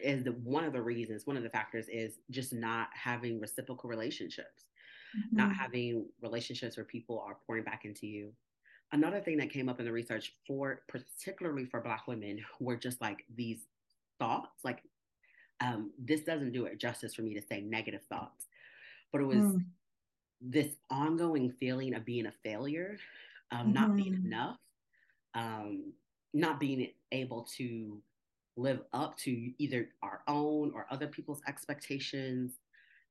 is 0.00 0.24
the 0.24 0.32
one 0.32 0.64
of 0.64 0.72
the 0.72 0.82
reasons, 0.82 1.28
one 1.28 1.36
of 1.36 1.44
the 1.44 1.48
factors 1.48 1.86
is 1.88 2.18
just 2.32 2.52
not 2.52 2.88
having 2.92 3.38
reciprocal 3.38 3.88
relationships, 3.88 4.64
mm-hmm. 5.16 5.36
not 5.36 5.54
having 5.54 6.06
relationships 6.20 6.76
where 6.76 6.84
people 6.84 7.22
are 7.24 7.36
pouring 7.46 7.62
back 7.62 7.84
into 7.84 8.08
you, 8.08 8.32
another 8.90 9.20
thing 9.20 9.36
that 9.36 9.48
came 9.48 9.68
up 9.68 9.78
in 9.78 9.86
the 9.86 9.92
research 9.92 10.34
for 10.44 10.80
particularly 10.88 11.66
for 11.66 11.80
black 11.80 12.08
women 12.08 12.44
were 12.58 12.76
just 12.76 13.00
like 13.00 13.24
these 13.36 13.66
thoughts 14.18 14.64
like 14.64 14.82
um, 15.60 15.92
this 16.02 16.22
doesn't 16.22 16.50
do 16.50 16.64
it 16.64 16.80
justice 16.80 17.14
for 17.14 17.22
me 17.22 17.32
to 17.32 17.42
say 17.46 17.60
negative 17.60 18.02
thoughts 18.08 18.46
but 19.12 19.20
it 19.20 19.26
was 19.26 19.36
mm. 19.36 19.64
this 20.40 20.72
ongoing 20.90 21.52
feeling 21.60 21.94
of 21.94 22.04
being 22.04 22.26
a 22.26 22.32
failure 22.42 22.98
um, 23.52 23.58
mm-hmm. 23.58 23.72
not 23.74 23.94
being 23.94 24.14
mm-hmm. 24.14 24.26
enough 24.26 24.56
um, 25.34 25.92
not 26.32 26.60
being 26.60 26.88
able 27.12 27.46
to 27.56 28.00
live 28.56 28.80
up 28.92 29.16
to 29.16 29.52
either 29.58 29.88
our 30.02 30.20
own 30.28 30.72
or 30.74 30.86
other 30.90 31.06
people's 31.06 31.40
expectations 31.46 32.52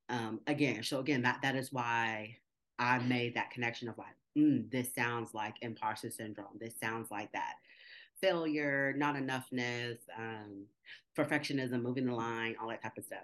um, 0.08 0.40
again 0.46 0.82
so 0.82 1.00
again 1.00 1.22
that 1.22 1.38
that 1.42 1.56
is 1.56 1.72
why 1.72 2.36
i 2.78 2.98
made 2.98 3.34
that 3.34 3.50
connection 3.50 3.88
of 3.88 3.96
like 3.98 4.14
mm, 4.36 4.70
this 4.70 4.94
sounds 4.94 5.34
like 5.34 5.56
imposter 5.62 6.10
syndrome. 6.10 6.58
This 6.58 6.74
sounds 6.78 7.10
like 7.10 7.32
that 7.32 7.54
failure, 8.20 8.94
not 8.96 9.14
enoughness, 9.16 9.98
um, 10.16 10.66
perfectionism, 11.16 11.82
moving 11.82 12.06
the 12.06 12.14
line, 12.14 12.54
all 12.60 12.68
that 12.68 12.82
type 12.82 12.98
of 12.98 13.04
stuff. 13.04 13.18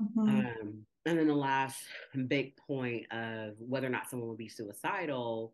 Mm-hmm. 0.00 0.28
Um, 0.28 0.86
and 1.06 1.18
then 1.18 1.28
the 1.28 1.34
last 1.34 1.78
big 2.26 2.56
point 2.56 3.10
of 3.12 3.54
whether 3.58 3.86
or 3.86 3.90
not 3.90 4.10
someone 4.10 4.28
will 4.28 4.36
be 4.36 4.48
suicidal 4.48 5.52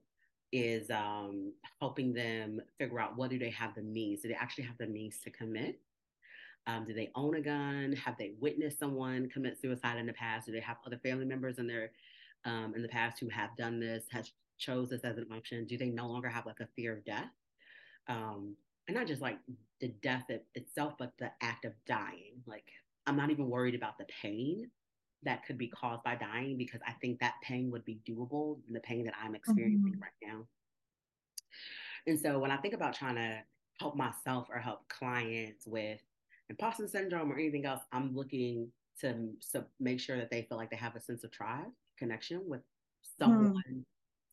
is 0.54 0.88
um, 0.88 1.52
helping 1.80 2.14
them 2.14 2.60
figure 2.78 3.00
out 3.00 3.16
what 3.16 3.28
do 3.28 3.40
they 3.40 3.50
have 3.50 3.74
the 3.74 3.82
means. 3.82 4.22
Do 4.22 4.28
they 4.28 4.34
actually 4.34 4.64
have 4.64 4.78
the 4.78 4.86
means 4.86 5.18
to 5.24 5.30
commit? 5.30 5.80
Um, 6.68 6.84
do 6.86 6.94
they 6.94 7.10
own 7.16 7.34
a 7.34 7.40
gun? 7.40 7.92
Have 8.04 8.16
they 8.16 8.34
witnessed 8.40 8.78
someone 8.78 9.28
commit 9.28 9.60
suicide 9.60 9.98
in 9.98 10.06
the 10.06 10.12
past? 10.12 10.46
Do 10.46 10.52
they 10.52 10.60
have 10.60 10.76
other 10.86 10.98
family 10.98 11.24
members 11.24 11.58
in 11.58 11.66
their 11.66 11.90
um, 12.44 12.72
in 12.76 12.82
the 12.82 12.88
past 12.88 13.18
who 13.18 13.28
have 13.30 13.56
done 13.56 13.80
this? 13.80 14.04
Has 14.10 14.30
chose 14.56 14.90
this 14.90 15.02
as 15.02 15.18
an 15.18 15.26
option? 15.34 15.66
Do 15.66 15.76
they 15.76 15.88
no 15.88 16.06
longer 16.06 16.28
have 16.28 16.46
like 16.46 16.60
a 16.60 16.68
fear 16.76 16.92
of 16.92 17.04
death? 17.04 17.30
Um, 18.06 18.54
and 18.86 18.96
not 18.96 19.08
just 19.08 19.20
like 19.20 19.38
the 19.80 19.88
death 20.02 20.26
it, 20.28 20.46
itself, 20.54 20.94
but 21.00 21.12
the 21.18 21.32
act 21.42 21.64
of 21.64 21.72
dying. 21.84 22.42
Like, 22.46 22.70
I'm 23.08 23.16
not 23.16 23.30
even 23.30 23.50
worried 23.50 23.74
about 23.74 23.98
the 23.98 24.06
pain, 24.22 24.70
that 25.24 25.44
could 25.46 25.58
be 25.58 25.68
caused 25.68 26.02
by 26.02 26.14
dying 26.14 26.56
because 26.56 26.80
I 26.86 26.92
think 27.00 27.20
that 27.20 27.34
pain 27.42 27.70
would 27.70 27.84
be 27.84 28.00
doable 28.08 28.58
the 28.70 28.80
pain 28.80 29.04
that 29.04 29.14
I'm 29.22 29.34
experiencing 29.34 29.92
mm-hmm. 29.92 30.02
right 30.02 30.12
now. 30.22 30.46
And 32.06 32.18
so 32.18 32.38
when 32.38 32.50
I 32.50 32.56
think 32.58 32.74
about 32.74 32.94
trying 32.94 33.16
to 33.16 33.38
help 33.80 33.96
myself 33.96 34.48
or 34.50 34.58
help 34.58 34.88
clients 34.88 35.66
with 35.66 36.00
imposter 36.50 36.86
syndrome 36.86 37.32
or 37.32 37.38
anything 37.38 37.66
else, 37.66 37.82
I'm 37.92 38.14
looking 38.14 38.68
to, 39.00 39.30
to 39.52 39.64
make 39.80 40.00
sure 40.00 40.16
that 40.16 40.30
they 40.30 40.42
feel 40.42 40.58
like 40.58 40.70
they 40.70 40.76
have 40.76 40.96
a 40.96 41.00
sense 41.00 41.24
of 41.24 41.30
tribe 41.30 41.70
connection 41.98 42.42
with 42.46 42.60
someone, 43.18 43.54
mm. 43.70 43.84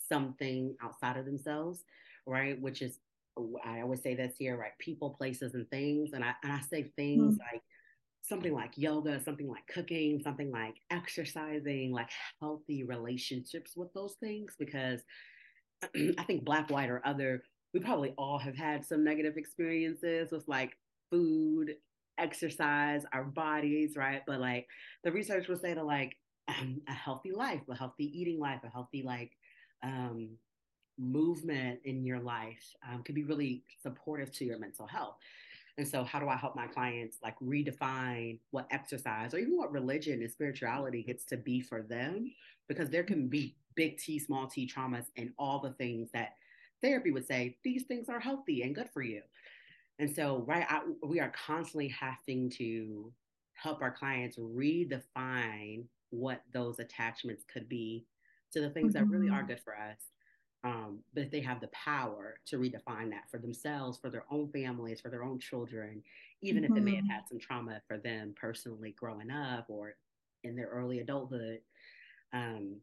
something 0.10 0.76
outside 0.84 1.18
of 1.18 1.26
themselves, 1.26 1.84
right? 2.26 2.60
Which 2.62 2.82
is, 2.82 3.00
I 3.64 3.82
always 3.82 4.02
say 4.02 4.16
this 4.16 4.36
here, 4.38 4.58
right? 4.58 4.78
People, 4.80 5.12
places, 5.12 5.54
and 5.54 5.70
things. 5.70 6.12
And 6.14 6.24
I, 6.24 6.34
and 6.44 6.52
I 6.52 6.60
say 6.60 6.92
things 6.96 7.36
mm. 7.36 7.40
like 7.40 7.62
something 8.22 8.54
like 8.54 8.78
yoga, 8.78 9.22
something 9.24 9.48
like 9.50 9.66
cooking, 9.68 10.22
something 10.24 10.52
like 10.52 10.76
exercising, 10.90 11.92
like 11.92 12.10
healthy 12.40 12.84
relationships 12.84 13.76
with 13.76 13.92
those 13.94 14.16
things, 14.20 14.56
because 14.58 15.02
I 15.96 16.24
think 16.24 16.46
black, 16.46 16.70
white, 16.70 16.90
or 16.90 17.02
other, 17.06 17.44
we 17.74 17.80
probably 17.80 18.14
all 18.18 18.38
have 18.38 18.56
had 18.56 18.86
some 18.86 19.04
negative 19.04 19.38
experiences 19.38 20.32
with 20.32 20.48
like 20.48 20.78
food, 21.10 21.76
exercise, 22.18 23.04
our 23.14 23.24
bodies, 23.24 23.96
right? 23.96 24.22
But 24.28 24.40
like 24.40 24.68
the 25.04 25.12
research 25.12 25.48
will 25.48 25.58
say 25.58 25.74
to 25.74 25.84
like 25.84 26.16
a 26.48 26.94
healthy 26.94 27.32
life, 27.32 27.62
a 27.70 27.76
healthy 27.76 28.06
eating 28.06 28.40
life, 28.40 28.60
a 28.64 28.70
healthy 28.70 29.04
like 29.04 29.32
um, 29.84 30.30
movement 30.98 31.80
in 31.86 32.06
your 32.06 32.20
life 32.20 32.76
um, 32.90 33.04
could 33.04 33.16
be 33.16 33.24
really 33.24 33.64
supportive 33.82 34.32
to 34.34 34.46
your 34.46 34.60
mental 34.60 34.88
health. 34.88 35.16
And 35.82 35.90
so, 35.90 36.04
how 36.04 36.20
do 36.20 36.30
I 36.30 36.36
help 36.36 36.56
my 36.56 36.68
clients 36.68 37.18
like 37.24 37.34
redefine 37.40 38.38
what 38.52 38.68
exercise 38.70 39.34
or 39.34 39.40
even 39.40 39.58
what 39.58 39.72
religion 39.72 40.22
and 40.22 40.30
spirituality 40.30 41.02
gets 41.02 41.26
to 41.26 41.38
be 41.38 41.60
for 41.60 41.82
them? 41.82 42.32
Because 42.68 42.92
there 42.92 43.02
can 43.02 43.28
be 43.28 43.56
big 43.74 43.98
T, 43.98 44.20
small 44.20 44.46
t 44.46 44.70
traumas 44.72 45.06
and 45.18 45.32
all 45.40 45.58
the 45.58 45.72
things 45.72 46.12
that 46.14 46.36
therapy 46.84 47.10
would 47.10 47.26
say 47.26 47.58
these 47.64 47.82
things 47.86 48.10
are 48.10 48.20
healthy 48.20 48.62
and 48.62 48.76
good 48.76 48.92
for 48.94 49.02
you. 49.02 49.24
And 49.98 50.16
so, 50.16 50.46
right, 50.48 50.68
I, 50.70 50.82
we 51.02 51.20
are 51.20 51.34
constantly 51.36 51.88
having 51.88 52.52
to 52.52 53.12
help 53.56 53.82
our 53.82 53.92
clients 53.92 54.38
redefine 54.38 55.86
what 56.12 56.44
those 56.54 56.78
attachments 56.78 57.44
could 57.52 57.68
be 57.68 58.06
to 58.54 58.62
the 58.62 58.70
things 58.70 58.94
mm-hmm. 58.94 59.10
that 59.10 59.10
really 59.10 59.30
are 59.32 59.40
mm-hmm. 59.40 59.48
good 59.48 59.62
for 59.64 59.76
us. 59.76 60.11
Um, 60.64 61.00
but 61.14 61.24
if 61.24 61.32
they 61.32 61.42
have 61.42 61.60
the 61.60 61.70
power 61.70 62.36
to 62.46 62.58
redefine 62.58 63.10
that 63.10 63.30
for 63.32 63.40
themselves, 63.40 63.98
for 63.98 64.10
their 64.10 64.26
own 64.30 64.50
families, 64.52 65.02
for 65.02 65.10
their 65.10 65.24
own 65.24 65.40
children, 65.40 66.04
even 66.44 66.64
mm-hmm. 66.64 66.72
if 66.72 66.76
they 66.76 66.84
may 66.84 66.96
have 66.96 67.06
mm-hmm. 67.06 67.14
had 67.14 67.28
some 67.28 67.40
trauma 67.40 67.82
for 67.88 67.98
them 67.98 68.36
personally 68.40 68.96
growing 68.98 69.32
up 69.32 69.66
or 69.70 69.96
in 70.44 70.56
their 70.56 70.68
early 70.68 71.00
adulthood. 71.00 71.60
Um, 72.34 72.76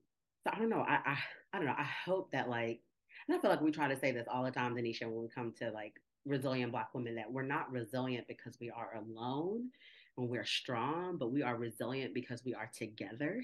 so 0.45 0.51
I 0.53 0.59
don't 0.59 0.69
know. 0.69 0.85
I, 0.87 0.99
I 1.05 1.19
I 1.53 1.59
don't 1.59 1.67
know. 1.67 1.75
I 1.79 1.89
hope 2.05 2.31
that 2.33 2.49
like, 2.49 2.81
and 3.27 3.37
I 3.37 3.41
feel 3.41 3.51
like 3.51 3.61
we 3.61 3.71
try 3.71 3.89
to 3.89 3.99
say 3.99 4.13
this 4.13 4.27
all 4.31 4.45
the 4.45 4.51
time, 4.51 4.75
Deneshia, 4.75 5.09
when 5.09 5.23
we 5.23 5.29
come 5.29 5.53
to 5.59 5.71
like 5.71 5.95
resilient 6.27 6.73
Black 6.73 6.95
women, 6.95 7.15
that 7.17 7.33
we're 7.33 7.43
not 7.43 7.71
resilient 7.73 8.27
because 8.29 8.59
we 8.61 8.71
are 8.71 8.95
alone 8.97 9.71
and 10.17 10.29
we're 10.29 10.45
strong, 10.45 11.17
but 11.17 11.31
we 11.31 11.43
are 11.43 11.57
resilient 11.57 12.13
because 12.13 12.45
we 12.45 12.55
are 12.55 12.71
together. 12.77 13.43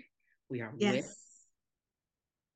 We 0.51 0.61
are 0.61 0.73
yes. 0.77 0.94
with. 0.94 1.24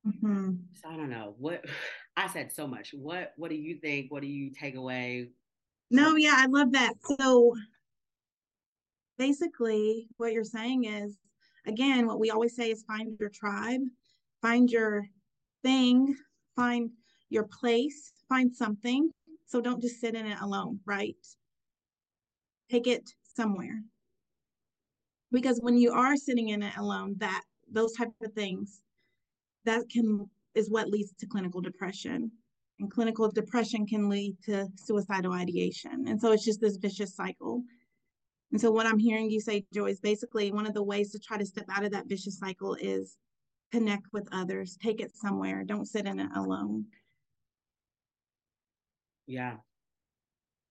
Mm-hmm. 0.07 0.51
So 0.81 0.89
I 0.89 0.95
don't 0.95 1.09
know 1.09 1.35
what 1.37 1.65
I 2.17 2.27
said 2.27 2.51
so 2.51 2.67
much. 2.67 2.91
What 2.93 3.33
What 3.37 3.49
do 3.49 3.55
you 3.55 3.79
think? 3.79 4.11
What 4.11 4.21
do 4.21 4.27
you 4.27 4.51
take 4.51 4.75
away? 4.75 5.29
No, 5.91 6.15
yeah, 6.15 6.35
I 6.37 6.45
love 6.45 6.71
that. 6.73 6.93
So 7.17 7.55
basically, 9.17 10.07
what 10.17 10.33
you're 10.33 10.43
saying 10.43 10.85
is, 10.85 11.17
again, 11.65 12.05
what 12.05 12.19
we 12.19 12.29
always 12.29 12.55
say 12.55 12.69
is 12.69 12.83
find 12.83 13.17
your 13.19 13.29
tribe, 13.29 13.81
find 14.41 14.69
your 14.69 15.05
thing, 15.63 16.15
find 16.55 16.91
your 17.29 17.45
place, 17.45 18.13
find 18.27 18.55
something. 18.55 19.09
So 19.47 19.61
don't 19.61 19.81
just 19.81 19.99
sit 19.99 20.13
in 20.13 20.27
it 20.27 20.39
alone, 20.41 20.79
right? 20.85 21.15
Take 22.69 22.85
it 22.85 23.09
somewhere 23.35 23.81
because 25.31 25.59
when 25.61 25.77
you 25.77 25.91
are 25.91 26.15
sitting 26.15 26.49
in 26.49 26.63
it 26.63 26.75
alone 26.77 27.15
that 27.17 27.43
those 27.71 27.93
type 27.93 28.09
of 28.23 28.33
things 28.33 28.81
that 29.65 29.89
can 29.89 30.29
is 30.55 30.69
what 30.69 30.89
leads 30.89 31.13
to 31.19 31.27
clinical 31.27 31.61
depression. 31.61 32.31
And 32.79 32.89
clinical 32.89 33.29
depression 33.29 33.85
can 33.85 34.09
lead 34.09 34.37
to 34.45 34.67
suicidal 34.75 35.33
ideation. 35.33 36.05
And 36.07 36.19
so 36.19 36.31
it's 36.31 36.45
just 36.45 36.61
this 36.61 36.77
vicious 36.77 37.15
cycle. 37.15 37.63
And 38.51 38.59
so 38.59 38.71
what 38.71 38.87
i'm 38.87 38.97
hearing 38.97 39.29
you 39.29 39.39
say 39.39 39.65
Joi 39.73 39.91
is 39.91 39.99
basically 39.99 40.51
one 40.51 40.65
of 40.65 40.73
the 40.73 40.83
ways 40.83 41.11
to 41.11 41.19
try 41.19 41.37
to 41.37 41.45
step 41.45 41.65
out 41.71 41.83
of 41.83 41.91
that 41.91 42.07
vicious 42.07 42.39
cycle 42.39 42.75
is 42.75 43.17
connect 43.71 44.07
with 44.11 44.27
others 44.31 44.77
take 44.81 45.01
it 45.01 45.15
somewhere. 45.15 45.63
Don't 45.63 45.85
sit 45.85 46.05
in 46.05 46.19
it 46.19 46.29
alone. 46.35 46.85
Yeah. 49.27 49.57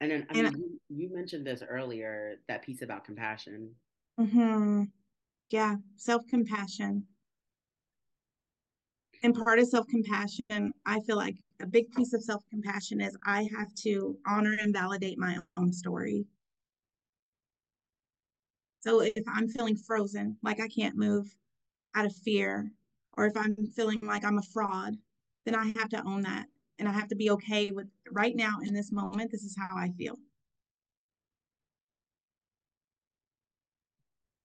And 0.01 0.11
then 0.11 0.27
I 0.31 0.35
mean, 0.35 0.53
you, 0.57 0.81
you 0.89 1.15
mentioned 1.15 1.47
this 1.47 1.63
earlier 1.69 2.37
that 2.49 2.63
piece 2.63 2.83
about 2.83 3.05
compassion. 3.05 3.75
Mm-hmm. 4.19 4.85
Yeah, 5.51 5.77
self 5.97 6.27
compassion. 6.29 7.05
And 9.23 9.35
part 9.35 9.59
of 9.59 9.69
self 9.69 9.87
compassion, 9.89 10.73
I 10.87 11.01
feel 11.01 11.17
like 11.17 11.37
a 11.61 11.67
big 11.67 11.91
piece 11.93 12.13
of 12.13 12.23
self 12.23 12.45
compassion 12.51 13.01
is 13.01 13.17
I 13.25 13.45
have 13.57 13.73
to 13.83 14.19
honor 14.27 14.57
and 14.61 14.73
validate 14.73 15.19
my 15.19 15.39
own 15.57 15.73
story. 15.73 16.27
So 18.81 19.01
if 19.01 19.25
I'm 19.29 19.49
feeling 19.49 19.77
frozen, 19.77 20.39
like 20.43 20.61
I 20.61 20.69
can't 20.69 20.97
move 20.97 21.37
out 21.95 22.07
of 22.07 22.15
fear, 22.17 22.73
or 23.17 23.27
if 23.27 23.37
I'm 23.37 23.57
feeling 23.69 24.01
like 24.03 24.25
I'm 24.25 24.39
a 24.39 24.43
fraud, 24.43 24.97
then 25.45 25.55
I 25.55 25.67
have 25.79 25.89
to 25.91 26.05
own 26.05 26.23
that. 26.23 26.47
And 26.79 26.89
I 26.89 26.93
have 26.93 27.09
to 27.09 27.17
be 27.17 27.31
okay 27.33 27.71
with 27.71 27.89
right 28.11 28.37
now 28.37 28.61
in 28.63 28.75
this 28.75 28.93
moment, 28.93 29.31
this 29.33 29.45
is 29.45 29.57
how 29.57 29.77
I 29.77 29.91
feel. 29.91 30.19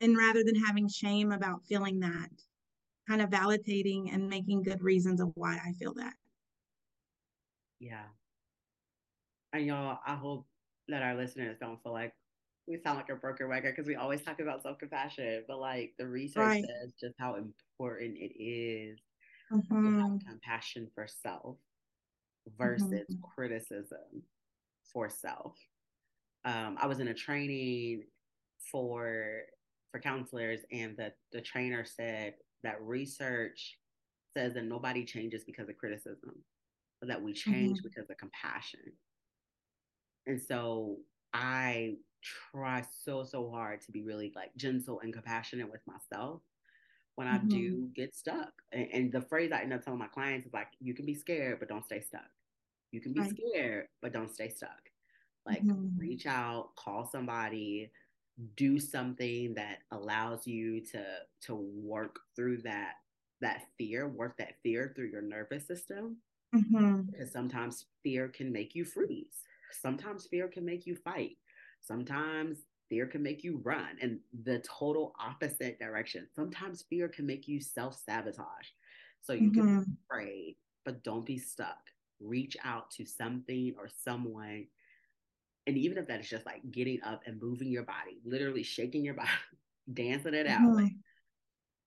and 0.03 0.17
rather 0.17 0.43
than 0.43 0.55
having 0.55 0.89
shame 0.89 1.31
about 1.31 1.63
feeling 1.63 2.01
that 2.01 2.29
kind 3.07 3.21
of 3.21 3.29
validating 3.29 4.13
and 4.13 4.27
making 4.29 4.63
good 4.63 4.81
reasons 4.81 5.19
of 5.19 5.31
why 5.35 5.59
i 5.65 5.71
feel 5.73 5.93
that 5.93 6.13
yeah 7.79 8.05
and 9.53 9.65
y'all 9.65 9.99
i 10.05 10.15
hope 10.15 10.45
that 10.87 11.01
our 11.01 11.15
listeners 11.15 11.57
don't 11.59 11.81
feel 11.83 11.93
like 11.93 12.13
we 12.67 12.77
sound 12.77 12.97
like 12.97 13.09
a 13.09 13.15
broken 13.15 13.47
record 13.47 13.75
because 13.75 13.87
we 13.87 13.95
always 13.95 14.21
talk 14.21 14.39
about 14.39 14.63
self-compassion 14.63 15.43
but 15.47 15.59
like 15.59 15.93
the 15.97 16.07
research 16.07 16.43
right. 16.43 16.65
says 16.65 16.93
just 16.99 17.15
how 17.19 17.35
important 17.35 18.15
it 18.17 18.41
is 18.41 18.99
mm-hmm. 19.51 19.97
to 19.97 20.01
have 20.01 20.19
compassion 20.27 20.87
for 20.95 21.07
self 21.07 21.57
versus 22.57 22.89
mm-hmm. 22.91 23.21
criticism 23.35 24.23
for 24.91 25.09
self 25.09 25.57
um, 26.45 26.77
i 26.79 26.87
was 26.87 26.99
in 26.99 27.09
a 27.09 27.13
training 27.13 28.03
for 28.71 29.43
for 29.93 29.99
counselors, 29.99 30.61
and 30.71 30.97
the, 30.97 31.13
the 31.31 31.41
trainer 31.41 31.85
said 31.85 32.33
that 32.63 32.81
research 32.81 33.77
says 34.35 34.53
that 34.53 34.65
nobody 34.65 35.05
changes 35.05 35.43
because 35.43 35.69
of 35.69 35.77
criticism, 35.77 36.43
but 36.99 37.07
that 37.07 37.21
we 37.21 37.33
change 37.33 37.79
mm-hmm. 37.79 37.87
because 37.87 38.09
of 38.09 38.17
compassion. 38.17 38.91
And 40.25 40.41
so 40.41 40.97
I 41.33 41.95
try 42.51 42.83
so, 43.03 43.23
so 43.23 43.49
hard 43.49 43.81
to 43.81 43.91
be 43.91 44.03
really 44.03 44.31
like 44.35 44.55
gentle 44.55 45.01
and 45.01 45.13
compassionate 45.13 45.69
with 45.69 45.81
myself 45.85 46.41
when 47.15 47.27
I 47.27 47.37
mm-hmm. 47.37 47.49
do 47.49 47.89
get 47.95 48.15
stuck. 48.15 48.51
And, 48.71 48.87
and, 48.93 49.11
the 49.11 49.21
phrase 49.21 49.51
I 49.51 49.61
end 49.61 49.73
up 49.73 49.83
telling 49.83 49.99
my 49.99 50.07
clients 50.07 50.47
is 50.47 50.53
like, 50.53 50.69
you 50.79 50.93
can 50.93 51.05
be 51.05 51.13
scared, 51.13 51.59
but 51.59 51.69
don't 51.69 51.85
stay 51.85 52.01
stuck. 52.01 52.21
You 52.91 53.01
can 53.01 53.13
be 53.13 53.21
right. 53.21 53.29
scared, 53.29 53.87
but 54.01 54.13
don't 54.13 54.33
stay 54.33 54.49
stuck. 54.49 54.69
Like, 55.45 55.63
mm-hmm. 55.63 55.97
reach 55.97 56.25
out, 56.25 56.69
call 56.75 57.05
somebody, 57.11 57.91
do 58.55 58.79
something 58.79 59.53
that 59.53 59.79
allows 59.91 60.47
you 60.47 60.81
to 60.81 61.03
to 61.41 61.55
work 61.55 62.19
through 62.35 62.57
that 62.57 62.93
that 63.41 63.63
fear 63.77 64.07
work 64.07 64.37
that 64.37 64.55
fear 64.63 64.93
through 64.95 65.09
your 65.09 65.21
nervous 65.21 65.67
system. 65.67 66.17
Mm-hmm. 66.55 67.01
because 67.09 67.31
sometimes 67.31 67.87
fear 68.03 68.27
can 68.27 68.51
make 68.51 68.75
you 68.75 68.85
freeze. 68.85 69.39
Sometimes 69.81 70.27
fear 70.27 70.47
can 70.47 70.63
make 70.63 70.85
you 70.85 70.95
fight. 70.95 71.37
Sometimes 71.81 72.59
fear 72.89 73.07
can 73.07 73.23
make 73.23 73.43
you 73.43 73.59
run 73.63 73.97
in 73.99 74.19
the 74.43 74.59
total 74.59 75.15
opposite 75.19 75.79
direction. 75.79 76.27
Sometimes 76.35 76.83
fear 76.87 77.07
can 77.07 77.25
make 77.25 77.47
you 77.47 77.59
self-sabotage. 77.59 78.67
So 79.21 79.33
you 79.33 79.49
mm-hmm. 79.49 79.61
can 79.61 79.79
be 79.79 79.91
afraid 80.05 80.57
but 80.85 81.03
don't 81.03 81.25
be 81.25 81.37
stuck. 81.37 81.79
Reach 82.19 82.55
out 82.63 82.89
to 82.91 83.05
something 83.05 83.73
or 83.77 83.87
someone 83.87 84.65
and 85.67 85.77
even 85.77 85.97
if 85.97 86.07
that 86.07 86.19
is 86.19 86.29
just 86.29 86.45
like 86.45 86.61
getting 86.71 87.01
up 87.03 87.21
and 87.25 87.41
moving 87.41 87.69
your 87.69 87.83
body, 87.83 88.19
literally 88.25 88.63
shaking 88.63 89.03
your 89.03 89.13
body, 89.15 89.29
dancing 89.93 90.33
it 90.33 90.47
out, 90.47 90.61
mm-hmm. 90.61 90.83
like 90.83 90.93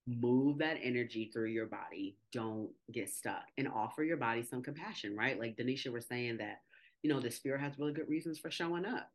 move 0.07 0.59
that 0.59 0.79
energy 0.83 1.31
through 1.33 1.49
your 1.49 1.67
body. 1.67 2.17
Don't 2.33 2.71
get 2.93 3.11
stuck 3.11 3.45
and 3.59 3.69
offer 3.69 4.03
your 4.05 4.17
body 4.17 4.43
some 4.43 4.63
compassion, 4.63 5.17
right? 5.17 5.39
Like 5.39 5.57
Deneshia 5.57 5.93
was 5.93 6.07
saying 6.07 6.39
that, 6.39 6.61
you 7.03 7.13
know, 7.13 7.21
the 7.21 7.31
fear 7.31 7.59
has 7.59 7.79
really 7.79 7.93
good 7.93 8.09
reasons 8.09 8.39
for 8.39 8.51
showing 8.51 8.87
up. 8.87 9.11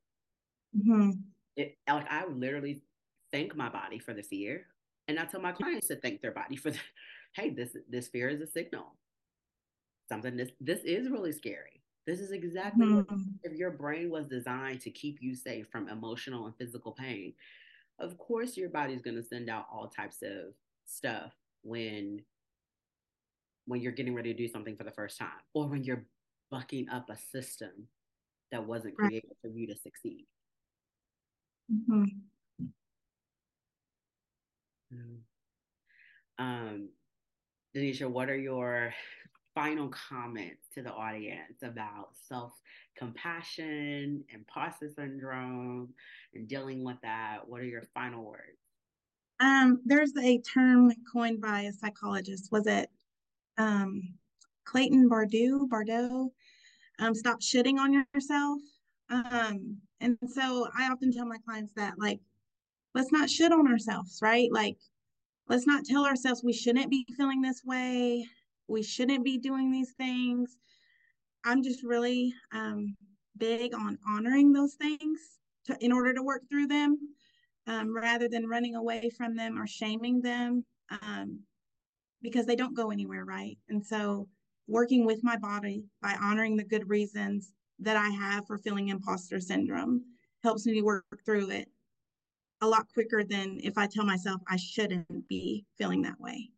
Mm-hmm. 0.77 1.11
It 1.57 1.77
like 1.87 2.09
I 2.09 2.25
literally 2.27 2.83
thank 3.31 3.55
my 3.55 3.69
body 3.69 3.99
for 3.99 4.13
the 4.13 4.21
fear 4.21 4.65
And 5.07 5.19
I 5.19 5.25
tell 5.25 5.41
my 5.41 5.51
clients 5.51 5.87
to 5.87 5.95
thank 5.95 6.21
their 6.21 6.31
body 6.31 6.55
for, 6.55 6.71
the, 6.71 6.77
hey, 7.35 7.49
this 7.49 7.75
this 7.89 8.07
fear 8.07 8.29
is 8.29 8.41
a 8.41 8.47
signal. 8.47 8.95
Something 10.09 10.35
this 10.37 10.51
this 10.59 10.81
is 10.83 11.09
really 11.09 11.31
scary. 11.31 11.80
This 12.07 12.19
is 12.19 12.31
exactly 12.31 12.87
mm-hmm. 12.87 13.15
what, 13.15 13.19
if 13.43 13.53
your 13.53 13.71
brain 13.71 14.09
was 14.09 14.27
designed 14.27 14.81
to 14.81 14.89
keep 14.89 15.21
you 15.21 15.35
safe 15.35 15.67
from 15.71 15.87
emotional 15.87 16.45
and 16.45 16.55
physical 16.57 16.91
pain. 16.91 17.33
Of 17.99 18.17
course, 18.17 18.57
your 18.57 18.69
body's 18.69 19.01
going 19.01 19.17
to 19.17 19.23
send 19.23 19.49
out 19.49 19.67
all 19.71 19.87
types 19.87 20.23
of 20.23 20.53
stuff 20.85 21.33
when 21.63 22.21
when 23.67 23.79
you're 23.79 23.91
getting 23.91 24.15
ready 24.15 24.33
to 24.33 24.37
do 24.37 24.51
something 24.51 24.75
for 24.75 24.83
the 24.83 24.91
first 24.91 25.19
time 25.19 25.29
or 25.53 25.67
when 25.67 25.83
you're 25.83 26.03
bucking 26.49 26.89
up 26.89 27.09
a 27.09 27.17
system 27.17 27.87
that 28.51 28.65
wasn't 28.65 28.95
created 28.95 29.29
right. 29.29 29.37
for 29.41 29.47
you 29.47 29.67
to 29.67 29.75
succeed. 29.77 30.25
Mm-hmm. 31.71 32.03
Mm-hmm. 34.93 36.43
Um, 36.43 36.89
Deneshia, 37.75 38.09
what 38.09 38.29
are 38.29 38.37
your 38.37 38.93
final 39.53 39.89
comments 39.89 40.67
to 40.73 40.81
the 40.81 40.91
audience 40.91 41.61
about 41.63 42.09
self 42.27 42.53
compassion, 42.97 44.23
imposter 44.33 44.89
syndrome, 44.95 45.89
and 46.33 46.47
dealing 46.47 46.83
with 46.83 46.97
that? 47.03 47.39
What 47.45 47.61
are 47.61 47.65
your 47.65 47.83
final 47.93 48.23
words? 48.25 48.59
Um, 49.39 49.81
there's 49.85 50.15
a 50.21 50.39
term 50.39 50.91
coined 51.11 51.41
by 51.41 51.61
a 51.61 51.73
psychologist. 51.73 52.51
Was 52.51 52.67
it 52.67 52.89
um, 53.57 54.13
Clayton 54.65 55.09
Bardou? 55.09 55.67
Bardot? 55.67 56.29
Um, 56.99 57.15
stop 57.15 57.41
shitting 57.41 57.79
on 57.79 58.05
yourself. 58.13 58.59
Um, 59.09 59.77
and 59.99 60.17
so 60.27 60.67
I 60.77 60.89
often 60.89 61.11
tell 61.11 61.25
my 61.25 61.37
clients 61.43 61.73
that, 61.75 61.95
like, 61.97 62.19
let's 62.93 63.11
not 63.11 63.29
shit 63.29 63.51
on 63.51 63.67
ourselves, 63.67 64.19
right? 64.21 64.49
Like, 64.51 64.77
let's 65.49 65.65
not 65.65 65.85
tell 65.85 66.05
ourselves 66.05 66.43
we 66.43 66.53
shouldn't 66.53 66.91
be 66.91 67.05
feeling 67.17 67.41
this 67.41 67.63
way. 67.65 68.25
We 68.71 68.83
shouldn't 68.83 69.25
be 69.25 69.37
doing 69.37 69.69
these 69.69 69.91
things. 69.91 70.57
I'm 71.43 71.61
just 71.61 71.83
really 71.83 72.33
um, 72.53 72.95
big 73.37 73.73
on 73.73 73.97
honoring 74.07 74.53
those 74.53 74.75
things 74.75 75.19
to, 75.65 75.77
in 75.83 75.91
order 75.91 76.13
to 76.13 76.23
work 76.23 76.43
through 76.49 76.67
them 76.67 76.97
um, 77.67 77.93
rather 77.93 78.29
than 78.29 78.47
running 78.47 78.75
away 78.75 79.09
from 79.09 79.35
them 79.35 79.59
or 79.59 79.67
shaming 79.67 80.21
them 80.21 80.63
um, 81.01 81.41
because 82.21 82.45
they 82.45 82.55
don't 82.55 82.75
go 82.75 82.91
anywhere, 82.91 83.25
right? 83.25 83.57
And 83.67 83.85
so, 83.85 84.27
working 84.67 85.05
with 85.05 85.21
my 85.21 85.35
body 85.35 85.83
by 86.01 86.15
honoring 86.21 86.55
the 86.55 86.63
good 86.63 86.87
reasons 86.87 87.51
that 87.79 87.97
I 87.97 88.07
have 88.09 88.47
for 88.47 88.57
feeling 88.57 88.87
imposter 88.87 89.41
syndrome 89.41 90.01
helps 90.43 90.65
me 90.65 90.81
work 90.81 91.03
through 91.25 91.49
it 91.49 91.67
a 92.61 92.67
lot 92.67 92.85
quicker 92.93 93.23
than 93.23 93.59
if 93.63 93.77
I 93.77 93.87
tell 93.87 94.05
myself 94.05 94.39
I 94.47 94.55
shouldn't 94.55 95.27
be 95.27 95.65
feeling 95.77 96.03
that 96.03 96.19
way. 96.21 96.51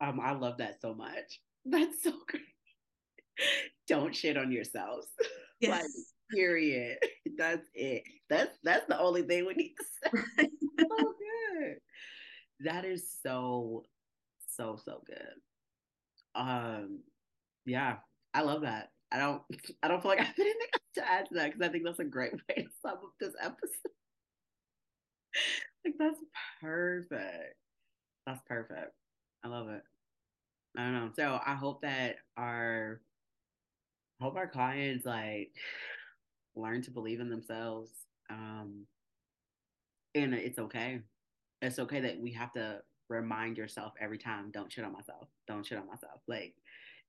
Um, 0.00 0.20
I 0.20 0.32
love 0.32 0.58
that 0.58 0.80
so 0.80 0.94
much. 0.94 1.40
That's 1.64 2.02
so 2.02 2.12
great. 2.28 2.42
Don't 3.88 4.14
shit 4.14 4.36
on 4.36 4.52
yourselves. 4.52 5.06
Yes. 5.60 5.82
like, 5.82 5.90
period. 6.36 6.98
That's 7.38 7.62
it. 7.74 8.02
That's 8.28 8.50
that's 8.64 8.86
the 8.88 8.98
only 8.98 9.22
thing 9.22 9.46
we 9.46 9.54
need 9.54 9.74
to 9.78 9.84
say. 9.84 10.24
Right. 10.36 10.50
so 10.80 11.14
good. 11.56 11.76
That 12.60 12.84
is 12.84 13.08
so, 13.22 13.84
so, 14.48 14.76
so 14.84 15.00
good. 15.06 15.16
Um, 16.34 16.98
yeah, 17.64 17.98
I 18.34 18.42
love 18.42 18.62
that. 18.62 18.90
I 19.12 19.18
don't 19.18 19.42
I 19.82 19.88
don't 19.88 20.02
feel 20.02 20.10
like 20.10 20.20
I 20.20 20.24
have 20.24 20.38
anything 20.38 20.66
to 20.96 21.08
add 21.08 21.26
to 21.28 21.34
that 21.34 21.52
because 21.52 21.66
I 21.66 21.72
think 21.72 21.84
that's 21.84 22.00
a 22.00 22.04
great 22.04 22.32
way 22.32 22.64
to 22.64 22.68
sum 22.82 22.94
up 22.94 23.12
this 23.20 23.34
episode. 23.40 23.92
like 25.84 25.94
that's 25.98 26.18
perfect. 26.60 27.54
That's 28.26 28.40
perfect. 28.46 28.92
I 29.44 29.48
love 29.48 29.68
it. 29.68 29.82
I 30.76 30.82
don't 30.82 30.94
know. 30.94 31.10
So 31.14 31.38
I 31.44 31.54
hope 31.54 31.82
that 31.82 32.16
our 32.36 33.00
hope 34.20 34.36
our 34.36 34.48
clients 34.48 35.04
like 35.04 35.52
learn 36.56 36.82
to 36.82 36.90
believe 36.90 37.20
in 37.20 37.28
themselves. 37.28 37.90
Um 38.30 38.86
and 40.14 40.34
it's 40.34 40.58
okay. 40.58 41.00
It's 41.60 41.78
okay 41.78 42.00
that 42.00 42.18
we 42.18 42.32
have 42.32 42.52
to 42.52 42.80
remind 43.08 43.58
yourself 43.58 43.92
every 44.00 44.18
time, 44.18 44.50
don't 44.52 44.72
shit 44.72 44.84
on 44.84 44.92
myself. 44.92 45.28
Don't 45.46 45.66
shit 45.66 45.78
on 45.78 45.86
myself. 45.86 46.20
Like 46.26 46.54